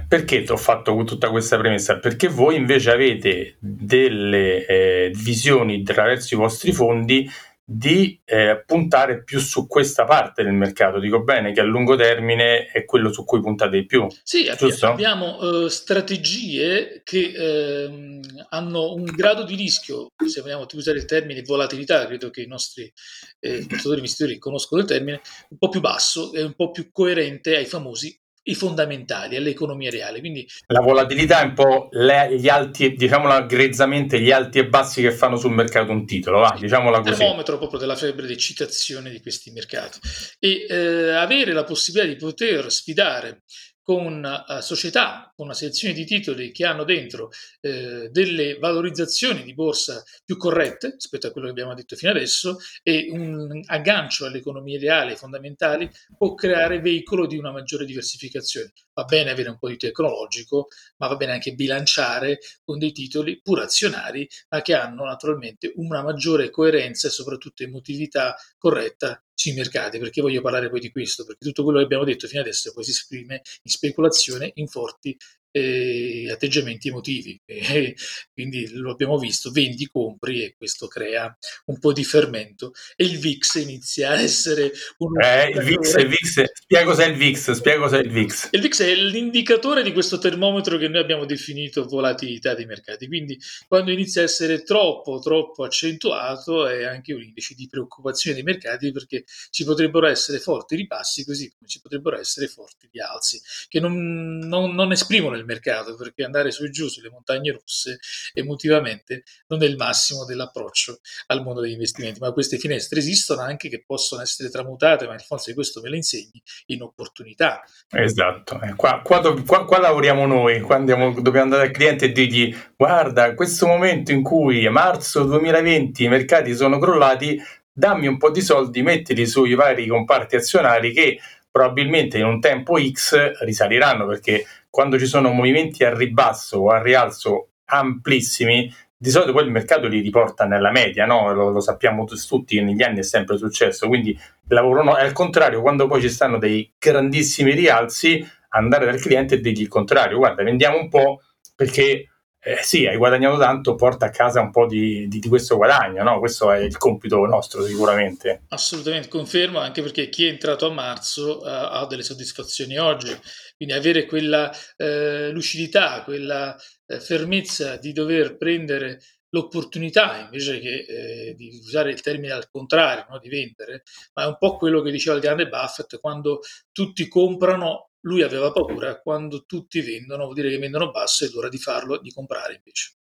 [0.09, 1.99] Perché ti ho fatto tutta questa premessa?
[1.99, 7.29] Perché voi invece avete delle eh, visioni attraverso i vostri fondi
[7.67, 10.99] di eh, puntare più su questa parte del mercato.
[10.99, 14.07] Dico bene che a lungo termine è quello su cui puntate di più.
[14.23, 14.87] Sì, giusto?
[14.87, 21.43] abbiamo uh, strategie che uh, hanno un grado di rischio, se vogliamo usare il termine
[21.43, 22.93] volatilità, credo che i nostri
[23.41, 27.65] eh, investitori conoscono il termine, un po' più basso e un po' più coerente ai
[27.65, 30.21] famosi i fondamentali all'economia reale.
[30.21, 35.03] Quindi, la volatilità è un po' le, gli alti, diciamola grezzamente, gli alti e bassi
[35.03, 37.11] che fanno sul mercato un titolo, va, diciamola così.
[37.11, 39.99] Il termometro proprio della febbre di citazione di questi mercati.
[40.39, 43.43] E eh, avere la possibilità di poter sfidare
[43.85, 49.53] con uh, società, con una selezione di titoli che hanno dentro eh, delle valorizzazioni di
[49.53, 54.39] borsa più corrette rispetto a quello che abbiamo detto fino adesso e un aggancio alle
[54.39, 58.73] economie reali fondamentali può creare veicolo di una maggiore diversificazione.
[58.95, 63.41] Va bene avere un po' di tecnologico, ma va bene anche bilanciare con dei titoli
[63.43, 69.99] pur azionari, ma che hanno naturalmente una maggiore coerenza e soprattutto emotività corretta sui mercati,
[69.99, 72.85] perché voglio parlare poi di questo, perché tutto quello che abbiamo detto fino adesso poi
[72.85, 75.17] si esprime in speculazione, in forti
[75.57, 77.41] eh, atteggiamenti emotivi.
[77.45, 77.95] E
[78.35, 81.37] quindi lo abbiamo visto, vendi, compri e questo crea
[81.67, 85.23] un po' di fermento e il VIX inizia a essere un...
[85.23, 88.49] Eh, il VIX, il VIX, spiega cos'è il VIX, spiega cos'è il VIX.
[88.51, 93.39] Il VIX è l'indicatore di questo termometro che noi abbiamo definito volatilità dei mercati, quindi
[93.69, 98.91] quando inizia a essere troppo, troppo accentuato è anche un indice di preoccupazione dei mercati
[98.91, 104.39] perché ci potrebbero essere forti ripassi così come ci potrebbero essere forti rialzi che non,
[104.39, 107.99] non, non esprimono il del mercato, perché andare su e giù sulle montagne russe
[108.33, 113.69] emotivamente non è il massimo dell'approccio al mondo degli investimenti, ma queste finestre esistono anche
[113.69, 117.63] che possono essere tramutate, ma di questo me le insegni, in opportunità.
[117.91, 122.13] Esatto, eh, qua, qua, qua, qua, lavoriamo noi, qua andiamo, dobbiamo andare al cliente e
[122.13, 127.41] dirgli guarda, questo momento in cui a marzo 2020 i mercati sono crollati,
[127.73, 131.19] dammi un po' di soldi, mettili sui vari comparti azionari che
[131.51, 136.83] probabilmente in un tempo X risaliranno perché quando ci sono movimenti al ribasso o al
[136.83, 141.33] rialzo amplissimi, di solito poi il mercato li riporta nella media, no?
[141.33, 145.13] lo, lo, sappiamo tutti, negli anni è sempre successo, quindi il lavoro no, è al
[145.13, 150.17] contrario, quando poi ci stanno dei grandissimi rialzi, andare dal cliente e dirgli il contrario,
[150.17, 151.21] guarda, vendiamo un po'
[151.55, 152.09] perché
[152.47, 156.03] eh, sì, hai guadagnato tanto, porta a casa un po' di, di, di, questo guadagno,
[156.03, 156.19] no?
[156.19, 158.43] Questo è il compito nostro sicuramente.
[158.49, 163.19] Assolutamente, confermo, anche perché chi è entrato a marzo uh, ha delle soddisfazioni oggi,
[163.57, 171.35] quindi avere quella uh, lucidità, quella uh, fermezza di dover prendere l'opportunità invece che eh,
[171.35, 173.19] di usare il termine al contrario, no?
[173.19, 177.89] di vendere, ma è un po' quello che diceva il grande Buffett, quando tutti comprano
[178.05, 181.99] lui aveva paura quando tutti vendono, vuol dire che vendono basso, è l'ora di farlo,
[181.99, 182.95] di comprare invece.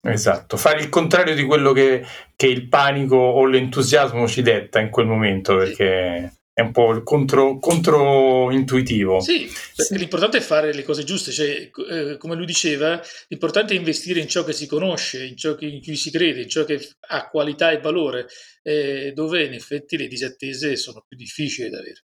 [0.00, 2.04] Esatto, fare il contrario di quello che,
[2.36, 7.58] che il panico o l'entusiasmo ci detta in quel momento, perché è un po' contro,
[7.58, 9.20] controintuitivo.
[9.20, 13.76] Sì, sì, l'importante è fare le cose giuste, cioè, eh, come lui diceva, l'importante è
[13.76, 16.64] investire in ciò che si conosce, in ciò che, in cui si crede, in ciò
[16.64, 18.26] che ha qualità e valore,
[18.62, 22.04] eh, dove in effetti le disattese sono più difficili da avere.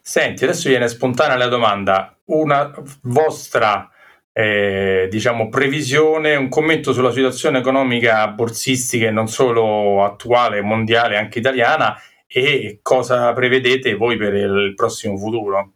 [0.00, 3.90] Senti, adesso viene spontanea la domanda, una vostra
[4.32, 11.40] eh, diciamo, previsione, un commento sulla situazione economica borsistica e non solo attuale, mondiale, anche
[11.40, 15.72] italiana e cosa prevedete voi per il prossimo futuro?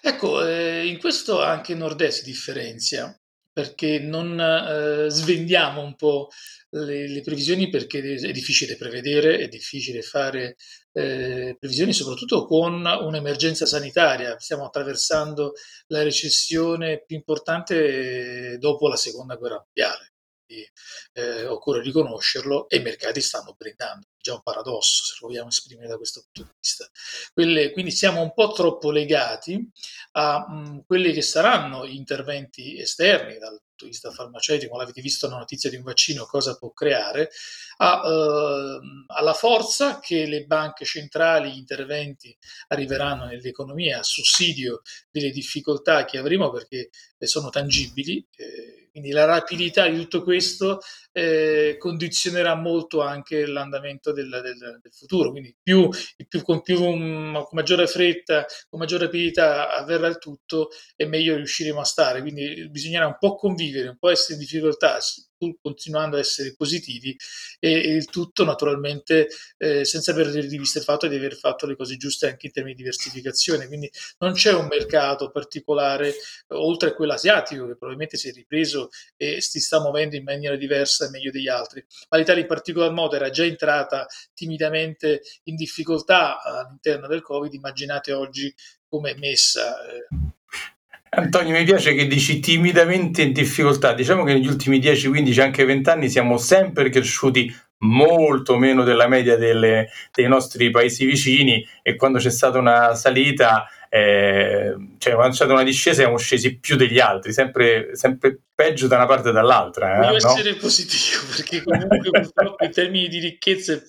[0.00, 3.18] Ecco, eh, in questo anche Nord si differenzia
[3.54, 6.28] perché non eh, svendiamo un po'
[6.70, 10.56] le, le, previsioni perché è difficile prevedere, è difficile fare
[10.92, 14.36] eh, previsioni soprattutto con un'emergenza sanitaria.
[14.40, 15.52] Stiamo attraversando
[15.86, 20.14] la recessione più importante dopo la seconda guerra mondiale.
[20.44, 20.68] Quindi,
[21.12, 24.08] eh, occorre riconoscerlo e i mercati stanno brindando.
[24.24, 26.88] Già un paradosso se lo vogliamo esprimere da questo punto di vista.
[27.34, 29.70] Quelle, quindi siamo un po' troppo legati
[30.12, 35.28] a mh, quelli che saranno gli interventi esterni dal punto di vista farmaceutico, l'avete visto
[35.28, 37.28] la notizia di un vaccino, cosa può creare,
[37.76, 42.34] a, eh, alla forza che le banche centrali, gli interventi
[42.68, 48.26] arriveranno nell'economia a sussidio delle difficoltà che avremo perché sono tangibili.
[48.34, 50.80] Eh, quindi la rapidità di tutto questo
[51.16, 55.30] eh, condizionerà molto anche l'andamento del, del, del futuro.
[55.30, 55.88] Quindi più,
[56.28, 61.80] più, con, più, con maggiore fretta, con maggiore rapidità avverrà il tutto e meglio riusciremo
[61.80, 62.20] a stare.
[62.20, 64.98] Quindi bisognerà un po' convivere, un po' essere in difficoltà,
[65.36, 67.16] pur continuando a essere positivi
[67.58, 71.66] e, e il tutto naturalmente eh, senza perdere di vista il fatto di aver fatto
[71.66, 73.66] le cose giuste anche in termini di diversificazione.
[73.66, 76.14] Quindi non c'è un mercato particolare,
[76.48, 80.56] oltre a quello asiatico, che probabilmente si è ripreso e si sta muovendo in maniera
[80.56, 81.84] diversa e meglio degli altri.
[82.10, 88.12] Ma l'Italia in particolar modo era già entrata timidamente in difficoltà all'interno del Covid, immaginate
[88.12, 88.52] oggi
[88.88, 89.74] come è messa.
[89.86, 90.06] Eh,
[91.16, 93.92] Antonio, mi piace che dici timidamente in difficoltà.
[93.92, 99.06] Diciamo che negli ultimi 10, 15, anche 20 anni siamo sempre cresciuti molto meno della
[99.06, 105.30] media delle, dei nostri paesi vicini e quando c'è stata una salita eh, cioè quando
[105.30, 109.30] c'è stata una discesa siamo scesi più degli altri, sempre, sempre peggio da una parte
[109.30, 109.94] e dall'altra.
[109.94, 110.30] Eh, Voglio no?
[110.30, 113.80] essere positivo perché comunque purtroppo in termini di ricchezza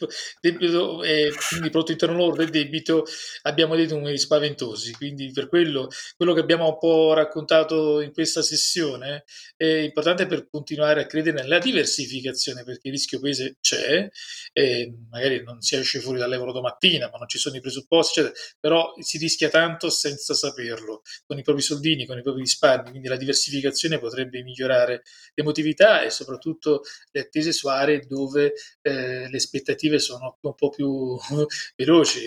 [0.41, 3.05] debito, e quindi prodotto interno lordo e debito
[3.43, 5.88] abbiamo dei numeri spaventosi, quindi per quello,
[6.18, 11.41] quello che abbiamo un po' raccontato in questa sessione è importante per continuare a credere
[11.41, 14.09] nella diversificazione perché il rischio paese c'è,
[15.11, 18.93] magari non si esce fuori dall'euro domattina ma non ci sono i presupposti, eccetera, però
[18.99, 23.16] si rischia tanto senza saperlo, con i propri soldini, con i propri risparmi, quindi la
[23.16, 24.55] diversificazione potrebbe migliorare
[25.34, 26.82] l'emotività e soprattutto
[27.12, 31.18] le attese su aree dove eh, le aspettative sono un po' più
[31.76, 32.22] veloci.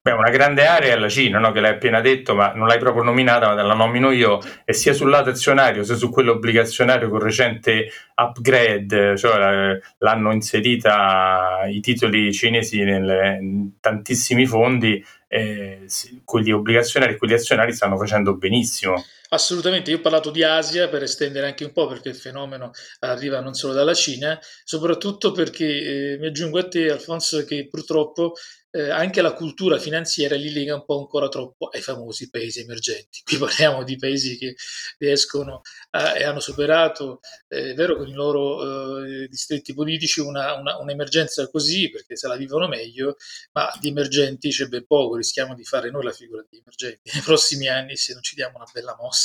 [0.00, 1.52] Beh, una grande area è la Cina, no?
[1.52, 4.92] che l'hai appena detto, ma non l'hai proprio nominata, ma la nomino io, e sia
[4.92, 12.32] sul lato azionario sia su quello obbligazionario con recente upgrade, cioè l'hanno inserita i titoli
[12.32, 15.86] cinesi nelle, in tantissimi fondi eh,
[16.24, 19.02] quelli obbligazionari e quelli azionari stanno facendo benissimo.
[19.30, 22.70] Assolutamente, io ho parlato di Asia per estendere anche un po' perché il fenomeno
[23.00, 28.32] arriva non solo dalla Cina, soprattutto perché eh, mi aggiungo a te Alfonso che purtroppo
[28.70, 33.20] eh, anche la cultura finanziaria li lega un po' ancora troppo ai famosi paesi emergenti.
[33.22, 34.54] Qui parliamo di paesi che
[34.98, 35.60] riescono
[35.90, 40.78] a, e hanno superato, eh, è vero, con i loro eh, distretti politici una, una,
[40.78, 43.16] un'emergenza così, perché se la vivono meglio,
[43.52, 47.22] ma di emergenti c'è ben poco, rischiamo di fare noi la figura di emergenti nei
[47.22, 49.17] prossimi anni se non ci diamo una bella mossa.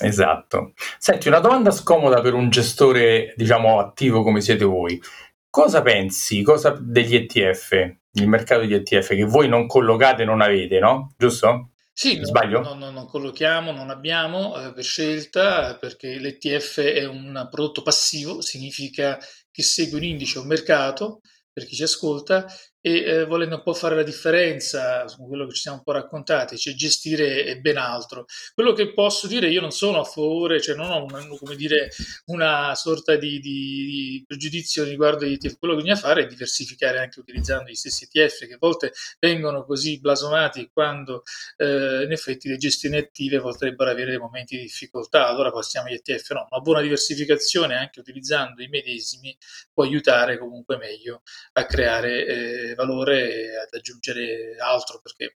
[0.00, 0.72] Esatto.
[0.98, 5.00] Senti, una domanda scomoda per un gestore, diciamo, attivo come siete voi.
[5.48, 7.72] Cosa pensi cosa degli ETF,
[8.12, 11.14] il mercato degli ETF che voi non collocate, non avete, no?
[11.16, 11.72] Giusto?
[11.92, 12.60] Sì, Sbaglio?
[12.62, 18.40] No, no, non collochiamo, non abbiamo eh, per scelta, perché l'ETF è un prodotto passivo,
[18.40, 19.18] significa
[19.50, 21.20] che segue un indice, un mercato,
[21.52, 22.46] per chi ci ascolta,
[22.84, 25.92] e eh, volendo un po' fare la differenza su quello che ci siamo un po'
[25.92, 28.26] raccontati, cioè gestire ben altro.
[28.52, 31.90] Quello che posso dire, io non sono a favore, cioè non ho una, come dire,
[32.26, 36.98] una sorta di, di, di pregiudizio riguardo agli ETF, quello che bisogna fare è diversificare
[36.98, 41.22] anche utilizzando gli stessi ETF che a volte vengono così blasonati quando
[41.58, 45.94] eh, in effetti le gestioni attive potrebbero avere dei momenti di difficoltà, allora passiamo agli
[45.94, 46.32] ETF.
[46.32, 49.36] No, una buona diversificazione anche utilizzando i medesimi
[49.72, 51.22] può aiutare comunque meglio
[51.52, 55.36] a creare eh, valore ad aggiungere altro perché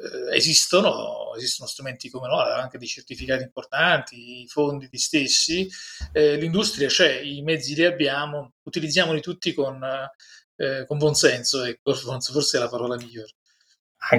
[0.00, 5.68] eh, esistono, esistono strumenti come no, anche di certificati importanti, i fondi di stessi,
[6.12, 9.82] eh, l'industria c'è, i mezzi li abbiamo, utilizziamoli tutti con,
[10.56, 13.32] eh, con buon senso, ecco, forse è la parola migliore.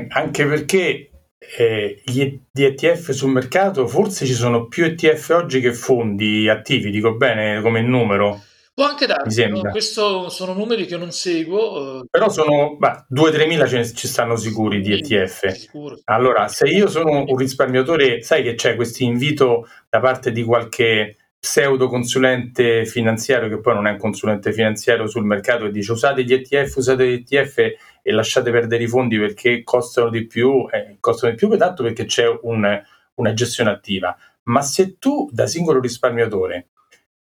[0.09, 1.09] anche perché
[1.57, 7.15] eh, gli ETF sul mercato, forse ci sono più ETF oggi che fondi attivi, dico
[7.15, 8.43] bene come numero.
[8.73, 9.61] Può anche darsi, no?
[9.69, 12.01] questo sono numeri che non seguo.
[12.01, 12.05] Eh.
[12.09, 15.47] Però sono 2-3 mila ci stanno sicuri di ETF.
[15.49, 15.99] Sicuro.
[16.05, 21.17] Allora, se io sono un risparmiatore, sai che c'è questo invito da parte di qualche
[21.41, 26.23] pseudo consulente finanziario che poi non è un consulente finanziario sul mercato e dice usate
[26.23, 27.57] gli ETF, usate gli ETF
[28.03, 32.05] e lasciate perdere i fondi perché costano di più, eh, costano di più tanto perché
[32.05, 32.81] c'è un,
[33.15, 34.15] una gestione attiva.
[34.43, 36.67] Ma se tu da singolo risparmiatore,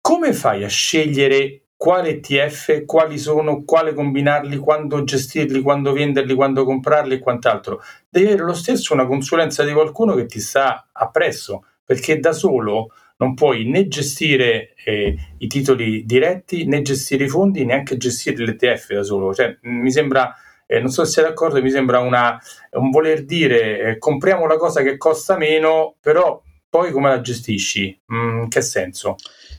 [0.07, 6.63] come fai a scegliere quale ETF, quali sono, quale combinarli, quando gestirli, quando venderli, quando
[6.63, 7.81] comprarli e quant'altro?
[8.07, 12.93] Devi avere lo stesso una consulenza di qualcuno che ti sta appresso, perché da solo
[13.17, 18.93] non puoi né gestire eh, i titoli diretti né gestire i fondi, neanche gestire l'ETF
[18.93, 19.33] da solo.
[19.33, 20.33] Cioè, mi sembra,
[20.65, 22.39] eh, non so se siete d'accordo, mi sembra una,
[22.71, 27.99] un voler dire eh, compriamo la cosa che costa meno, però poi come la gestisci?
[28.13, 29.15] Mm, che senso?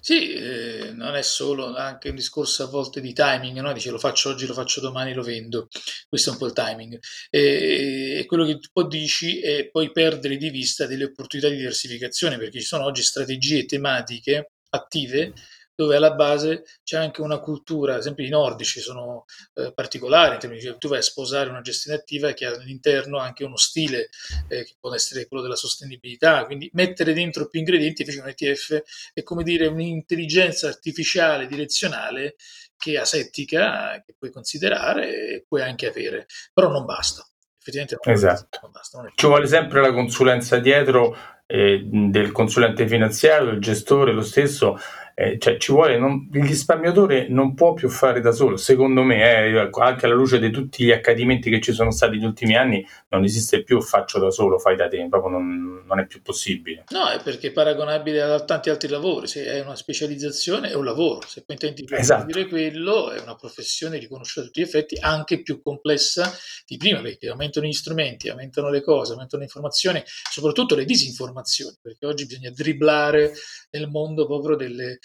[0.08, 3.74] Sì, eh, non è solo anche un discorso a volte di timing, no?
[3.74, 5.68] dice lo faccio oggi, lo faccio domani, lo vendo.
[6.08, 6.98] Questo è un po' il timing.
[7.28, 11.56] E, e quello che tu poi dici è poi perdere di vista delle opportunità di
[11.56, 15.34] diversificazione, perché ci sono oggi strategie tematiche attive
[15.78, 20.40] dove alla base c'è anche una cultura, ad esempio i nordici sono eh, particolari, in
[20.40, 24.08] termini di tu vai a sposare una gestione attiva che ha all'interno anche uno stile
[24.48, 28.82] eh, che può essere quello della sostenibilità, quindi mettere dentro più ingredienti, invece un ETF
[29.14, 32.34] è come dire un'intelligenza artificiale direzionale
[32.76, 37.24] che asettica, che puoi considerare e puoi anche avere, però non basta.
[37.56, 38.58] Effettivamente non esatto.
[38.62, 41.16] Non basta, non Ci vuole sempre la consulenza dietro
[41.46, 44.76] eh, del consulente finanziario, del gestore, lo stesso
[45.20, 49.48] eh, cioè ci vuole, non, il risparmiatore non può più fare da solo, secondo me,
[49.48, 52.86] eh, anche alla luce di tutti gli accadimenti che ci sono stati negli ultimi anni,
[53.08, 56.84] non esiste più faccio da solo, fai da te, proprio non, non è più possibile.
[56.90, 60.84] No, è perché è paragonabile a tanti altri lavori, se è una specializzazione è un
[60.84, 62.46] lavoro, se poi intenti di esatto.
[62.48, 66.32] quello è una professione riconosciuta a tutti gli effetti anche più complessa
[66.64, 71.76] di prima, perché aumentano gli strumenti, aumentano le cose, aumentano le informazioni, soprattutto le disinformazioni,
[71.82, 73.32] perché oggi bisogna dribblare
[73.70, 75.00] nel mondo proprio delle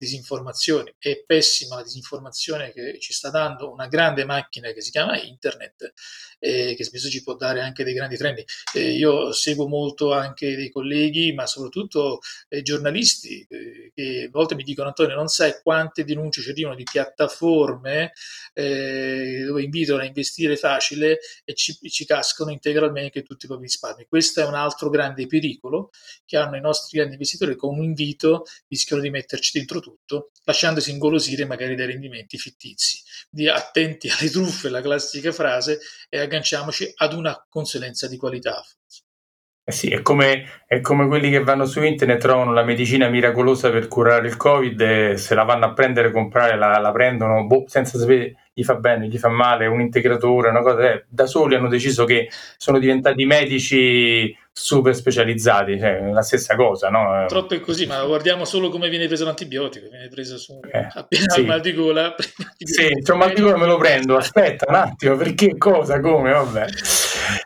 [0.00, 0.94] disinformazione.
[0.98, 5.92] È pessima la disinformazione che ci sta dando una grande macchina che si chiama internet
[6.38, 8.42] e che spesso ci può dare anche dei grandi trendi.
[8.74, 14.54] Eh, io seguo molto anche dei colleghi, ma soprattutto eh, giornalisti eh, che a volte
[14.54, 18.12] mi dicono Antonio non sai quante denunce ci arrivano di piattaforme
[18.54, 24.06] eh, dove invitano a investire facile e ci, ci cascano integralmente tutti i propri risparmi.
[24.08, 25.90] Questo è un altro grande pericolo
[26.24, 29.89] che hanno i nostri grandi investitori con un invito rischiano di metterci dentro tutto,
[30.44, 33.02] lasciandosi ingolosire magari dai rendimenti fittizi.
[33.30, 35.78] Quindi attenti alle truffe, la classica frase,
[36.08, 38.62] e agganciamoci ad una consulenza di qualità.
[39.62, 43.70] Eh sì, è come, è come, quelli che vanno su internet, trovano la medicina miracolosa
[43.70, 47.64] per curare il Covid e se la vanno a prendere, comprare, la, la prendono boh,
[47.68, 50.92] senza sapere gli fa bene, gli fa male, un integratore, una cosa.
[50.92, 56.90] Eh, da soli hanno deciso che sono diventati medici super specializzati, cioè la stessa cosa,
[56.90, 57.24] no?
[57.26, 61.32] Troppo è così, ma guardiamo solo come viene preso l'antibiotico, viene preso su eh, appena
[61.32, 61.42] sì.
[61.44, 62.14] mal di gola.
[62.62, 66.30] Sì, c'è un mal di gola me lo prendo, aspetta un attimo, perché cosa, come,
[66.30, 66.66] vabbè.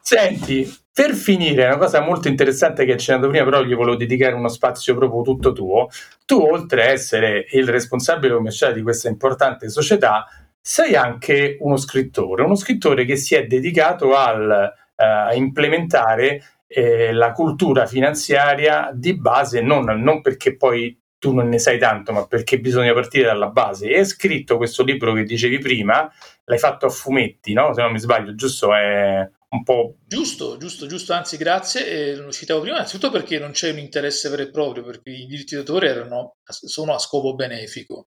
[0.03, 4.35] Senti, per finire, una cosa molto interessante che hai accennato prima, però gli volevo dedicare
[4.35, 5.89] uno spazio proprio tutto tuo.
[6.25, 10.27] Tu, oltre a essere il responsabile commerciale di questa importante società,
[10.67, 17.13] sei anche uno scrittore, uno scrittore che si è dedicato al, uh, a implementare eh,
[17.13, 22.27] la cultura finanziaria di base, non, non perché poi tu non ne sai tanto, ma
[22.27, 23.91] perché bisogna partire dalla base.
[23.91, 26.11] E hai scritto questo libro che dicevi prima,
[26.45, 27.75] l'hai fatto a fumetti, no?
[27.75, 28.75] Se non mi sbaglio, giusto?
[28.75, 29.97] È un po'...
[30.07, 34.29] Giusto, giusto, giusto, anzi grazie, e lo citavo prima, innanzitutto perché non c'è un interesse
[34.29, 38.09] vero e proprio, perché i diritti d'autore erano, sono a scopo benefico.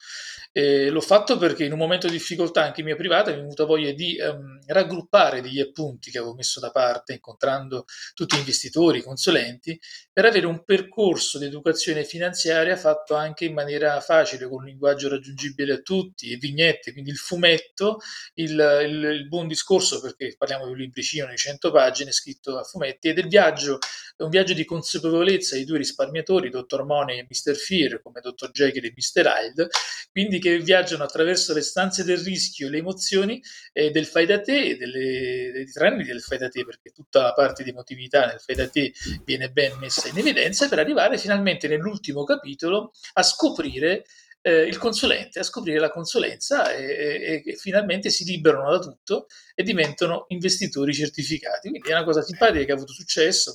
[0.53, 3.64] E l'ho fatto perché in un momento di difficoltà anche mia privata mi è venuta
[3.64, 8.99] voglia di um, raggruppare degli appunti che avevo messo da parte incontrando tutti gli investitori,
[8.99, 9.79] i consulenti,
[10.12, 15.09] per avere un percorso di educazione finanziaria fatto anche in maniera facile, con un linguaggio
[15.09, 18.01] raggiungibile a tutti, e vignette, quindi il fumetto,
[18.35, 22.62] il, il, il buon discorso, perché parliamo di un libricino di 100 pagine scritto a
[22.62, 23.79] fumetti, ed il viaggio,
[24.18, 26.85] un viaggio di consapevolezza di due risparmiatori, Dr.
[26.85, 27.55] Money e Mr.
[27.55, 28.51] Fear, come Dr.
[28.51, 29.27] Jekyll e Mr.
[29.27, 29.68] Hyde,
[30.11, 33.43] quindi che viaggiano attraverso le stanze del rischio e le emozioni
[33.73, 37.71] eh, del fai da te delle, dei trend del fai perché tutta la parte di
[37.71, 38.93] emotività nel fai
[39.25, 44.05] viene ben messa in evidenza per arrivare finalmente nell'ultimo capitolo a scoprire
[44.43, 49.26] eh, il consulente, a scoprire la consulenza e, e, e, finalmente si liberano da tutto
[49.55, 51.68] e diventano investitori certificati.
[51.70, 53.55] Quindi è una cosa simpatica che ha avuto successo.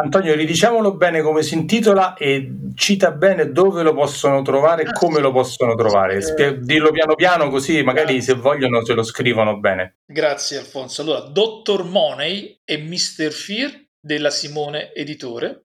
[0.00, 4.92] Antonio, ridiciamolo bene come si intitola e cita bene dove lo possono trovare e ah,
[4.92, 5.22] come sì.
[5.22, 6.18] lo possono trovare.
[6.18, 9.98] Eh, dillo piano piano così magari se vogliono se lo scrivono bene.
[10.06, 11.02] Grazie Alfonso.
[11.02, 13.32] Allora, Dottor Money e Mr.
[13.32, 15.64] Fear della Simone Editore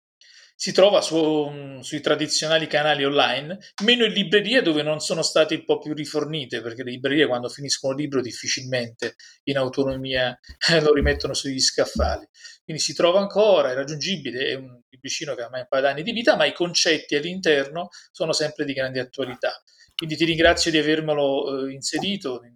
[0.63, 5.65] si trova su, sui tradizionali canali online, meno in librerie dove non sono state un
[5.65, 9.15] po' più rifornite, perché le librerie quando finiscono il libro difficilmente
[9.49, 10.39] in autonomia
[10.81, 12.25] lo rimettono sugli scaffali.
[12.63, 16.13] Quindi si trova ancora, è raggiungibile, è un libricino che ha un paio d'anni di
[16.13, 19.61] vita, ma i concetti all'interno sono sempre di grande attualità.
[19.93, 22.41] Quindi ti ringrazio di avermelo eh, inserito.
[22.45, 22.55] In,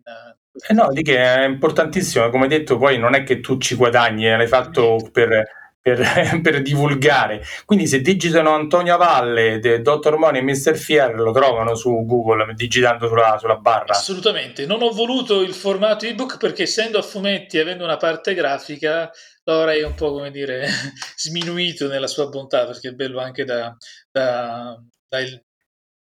[0.69, 4.29] eh no, di che è importantissimo, come detto, poi non è che tu ci guadagni,
[4.29, 5.65] eh, l'hai fatto per
[5.95, 7.41] per, per, divulgare.
[7.65, 10.75] Quindi se digitano Antonio Valle, Dottor Money e Mr.
[10.75, 13.93] Fier lo trovano su Google digitando sulla, sulla, barra.
[13.93, 18.33] Assolutamente, non ho voluto il formato ebook perché essendo a fumetti e avendo una parte
[18.33, 19.09] grafica
[19.43, 20.67] lo avrei un po' come dire
[21.15, 23.73] sminuito nella sua bontà perché è bello anche da,
[24.11, 24.77] da,
[25.07, 25.19] da,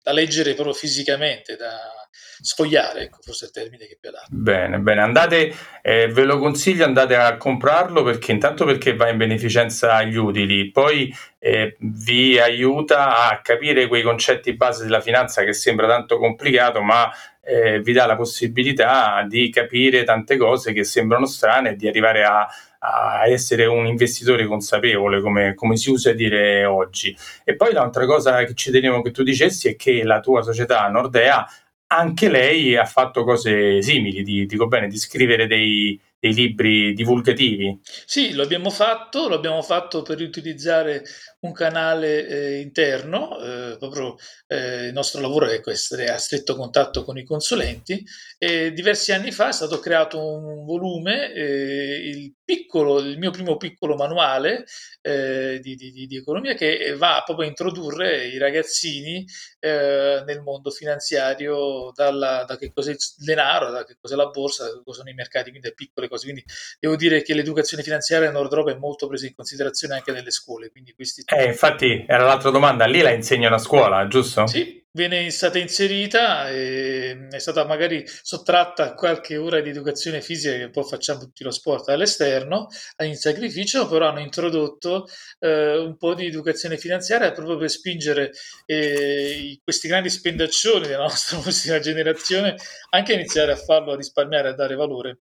[0.02, 1.78] da leggere proprio fisicamente, da,
[2.46, 4.28] sfogliare, ecco, forse è il termine che più adatto.
[4.30, 9.16] Bene, bene, andate, eh, ve lo consiglio, andate a comprarlo perché intanto perché va in
[9.16, 15.52] beneficenza agli utili, poi eh, vi aiuta a capire quei concetti base della finanza che
[15.52, 17.10] sembra tanto complicato, ma
[17.42, 22.24] eh, vi dà la possibilità di capire tante cose che sembrano strane e di arrivare
[22.24, 22.46] a,
[22.78, 27.16] a essere un investitore consapevole, come, come, si usa dire oggi.
[27.44, 30.88] E poi l'altra cosa che ci tenevo che tu dicessi è che la tua società
[30.88, 31.46] Nordea
[31.88, 37.78] anche lei ha fatto cose simili, di, dico bene, di scrivere dei, dei libri divulgativi.
[37.82, 41.04] Sì, lo abbiamo fatto, lo abbiamo fatto per utilizzare
[41.46, 44.16] un canale eh, interno, eh, proprio
[44.46, 48.04] eh, il nostro lavoro è essere a stretto contatto con i consulenti
[48.38, 53.56] e diversi anni fa è stato creato un volume, eh, il, piccolo, il mio primo
[53.56, 54.64] piccolo manuale
[55.02, 59.24] eh, di, di, di, economia che va proprio a introdurre i ragazzini
[59.58, 64.64] eh, nel mondo finanziario, dalla, da che cos'è il denaro, da che cos'è la borsa,
[64.64, 66.24] da che cosa sono i mercati, quindi piccole cose.
[66.24, 66.44] Quindi
[66.78, 70.30] devo dire che l'educazione finanziaria in Nord Europa è molto presa in considerazione anche nelle
[70.30, 70.70] scuole.
[70.70, 74.46] Quindi questi eh, infatti era l'altra domanda, lì la insegnano a scuola, giusto?
[74.46, 80.70] Sì, viene stata inserita e è stata magari sottratta qualche ora di educazione fisica che
[80.70, 82.68] poi facciamo tutti lo sport all'esterno,
[83.04, 85.06] in sacrificio, però hanno introdotto
[85.38, 88.32] eh, un po' di educazione finanziaria proprio per spingere
[88.64, 92.56] eh, questi grandi spendaccioni della nostra prossima generazione
[92.90, 95.18] anche a iniziare a farlo, a risparmiare, a dare valore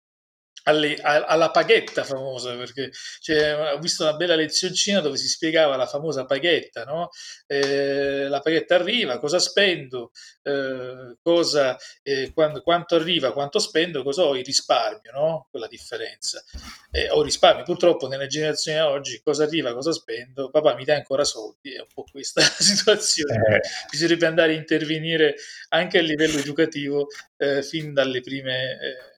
[0.63, 5.87] alle, alla paghetta famosa, perché cioè, ho visto una bella lezioncina dove si spiegava la
[5.87, 7.09] famosa paghetta, no?
[7.47, 10.11] eh, la paghetta arriva, cosa spendo,
[10.43, 15.47] eh, cosa, eh, quando, quanto arriva, quanto spendo, cosa ho, il risparmio, no?
[15.49, 16.43] quella differenza.
[16.91, 21.23] Eh, ho risparmio, purtroppo nelle generazioni oggi cosa arriva, cosa spendo, papà mi dai ancora
[21.23, 23.55] soldi, è un po' questa la situazione.
[23.55, 23.59] Eh.
[23.89, 25.35] Bisognerebbe andare a intervenire
[25.69, 27.07] anche a livello educativo
[27.37, 29.09] eh, fin dalle prime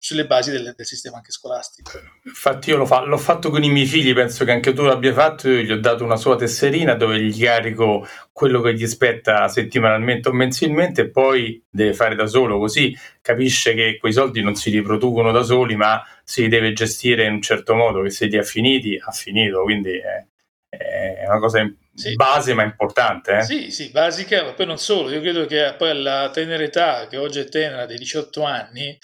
[0.00, 1.90] sulle basi del, del, sistema anche scolastico.
[2.24, 5.12] Infatti io l'ho, fa- l'ho, fatto con i miei figli, penso che anche tu l'abbia
[5.12, 9.48] fatto, io gli ho dato una sua tesserina dove gli carico quello che gli spetta
[9.48, 14.54] settimanalmente o mensilmente e poi deve fare da solo, così capisce che quei soldi non
[14.54, 18.38] si riproducono da soli, ma si deve gestire in un certo modo, che se li
[18.38, 20.26] ha finiti, ha finito, quindi è,
[20.68, 22.14] è una cosa sì.
[22.14, 23.38] base ma importante.
[23.38, 23.42] Eh?
[23.42, 27.16] Sì, sì, basica, ma poi non solo, io credo che poi alla tenera età, che
[27.16, 28.96] oggi è tenera, dei 18 anni,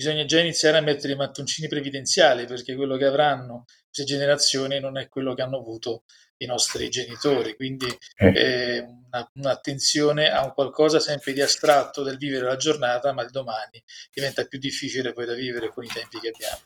[0.00, 4.96] bisogna già iniziare a mettere i mattoncini previdenziali perché quello che avranno queste generazioni non
[4.96, 6.04] è quello che hanno avuto
[6.38, 7.86] i nostri genitori, quindi
[8.16, 8.32] eh.
[8.34, 13.30] eh, una, un'attenzione a un qualcosa sempre di astratto del vivere la giornata, ma il
[13.30, 16.62] domani diventa più difficile poi da vivere con i tempi che abbiamo.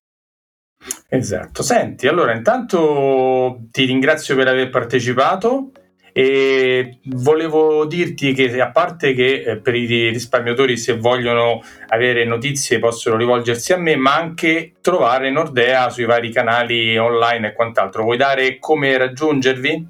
[1.09, 5.73] Esatto, senti, allora intanto ti ringrazio per aver partecipato
[6.17, 12.79] e volevo dirti che a parte che eh, per i risparmiatori se vogliono avere notizie
[12.79, 18.05] possono rivolgersi a me, ma anche trovare Nordea sui vari canali online e quant'altro.
[18.05, 19.87] Vuoi dare come raggiungervi?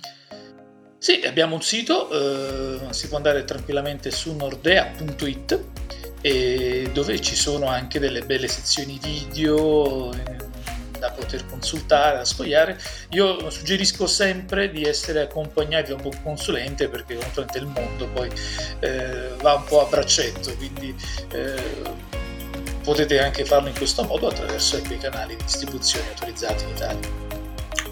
[0.97, 5.61] Sì, abbiamo un sito, eh, si può andare tranquillamente su nordea.it
[6.91, 10.11] dove ci sono anche delle belle sezioni video,
[11.05, 12.79] da poter consultare, da sfogliare.
[13.11, 18.31] Io suggerisco sempre di essere accompagnati da un buon consulente perché comunque il mondo poi
[18.81, 20.95] eh, va un po' a braccetto, quindi
[21.33, 22.03] eh,
[22.83, 27.24] potete anche farlo in questo modo attraverso i canali di distribuzione autorizzati in Italia.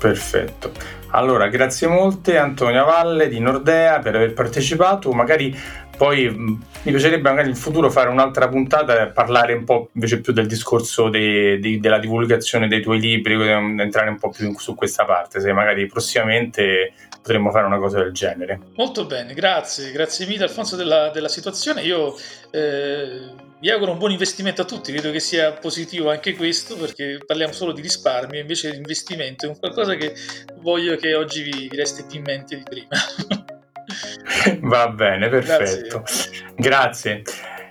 [0.03, 0.73] Perfetto.
[1.11, 5.13] Allora, grazie molte Antonia Valle di Nordea per aver partecipato.
[5.13, 5.57] Magari
[5.97, 10.33] poi mi piacerebbe magari in futuro fare un'altra puntata e parlare un po' invece più
[10.33, 15.05] del discorso de, de, della divulgazione dei tuoi libri, entrare un po' più su questa
[15.05, 18.59] parte, se magari prossimamente potremmo fare una cosa del genere.
[18.75, 21.83] Molto bene, grazie, grazie mille Alfonso della, della situazione.
[21.83, 22.15] Io
[22.51, 27.21] eh, vi auguro un buon investimento a tutti, credo che sia positivo anche questo perché
[27.25, 30.15] parliamo solo di risparmio, invece l'investimento è un qualcosa che
[30.57, 32.89] voglio che oggi vi, vi resti più in mente di prima.
[34.63, 35.99] Va bene, perfetto.
[36.01, 36.45] Grazie.
[36.57, 37.23] grazie.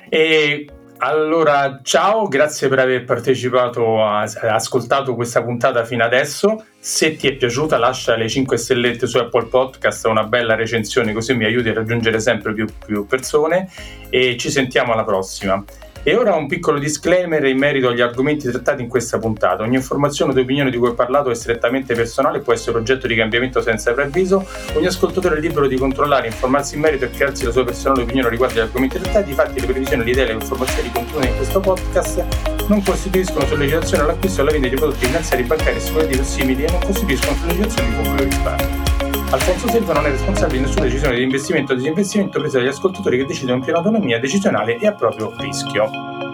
[0.07, 0.65] E
[1.03, 6.63] allora, ciao, grazie per aver partecipato, a, ascoltato questa puntata fino adesso.
[6.77, 11.33] Se ti è piaciuta, lascia le 5 stellette su Apple Podcast, una bella recensione, così
[11.33, 13.67] mi aiuti a raggiungere sempre più, più persone.
[14.09, 15.63] E ci sentiamo alla prossima.
[16.03, 19.61] E ora un piccolo disclaimer in merito agli argomenti trattati in questa puntata.
[19.61, 23.05] Ogni informazione o opinione di cui ho parlato è strettamente personale e può essere oggetto
[23.05, 24.43] di cambiamento senza preavviso.
[24.73, 28.29] Ogni ascoltatore è libero di controllare, informarsi in merito e crearsi la sua personale opinione
[28.29, 29.29] riguardo agli argomenti trattati.
[29.29, 32.25] I fatti, le previsioni, le idee e le informazioni contenute in questo podcast
[32.67, 36.71] non costituiscono sollecitazione all'acquisto o alla vendita di prodotti finanziari, bancari, assicurativi o simili e
[36.71, 39.10] non costituiscono sollecitazione di pubblico risparmio.
[39.31, 43.15] Alfonso Silva non è responsabile di nessuna decisione di investimento o disinvestimento presa dagli ascoltatori
[43.15, 46.30] che decidono in piena autonomia decisionale e a proprio rischio.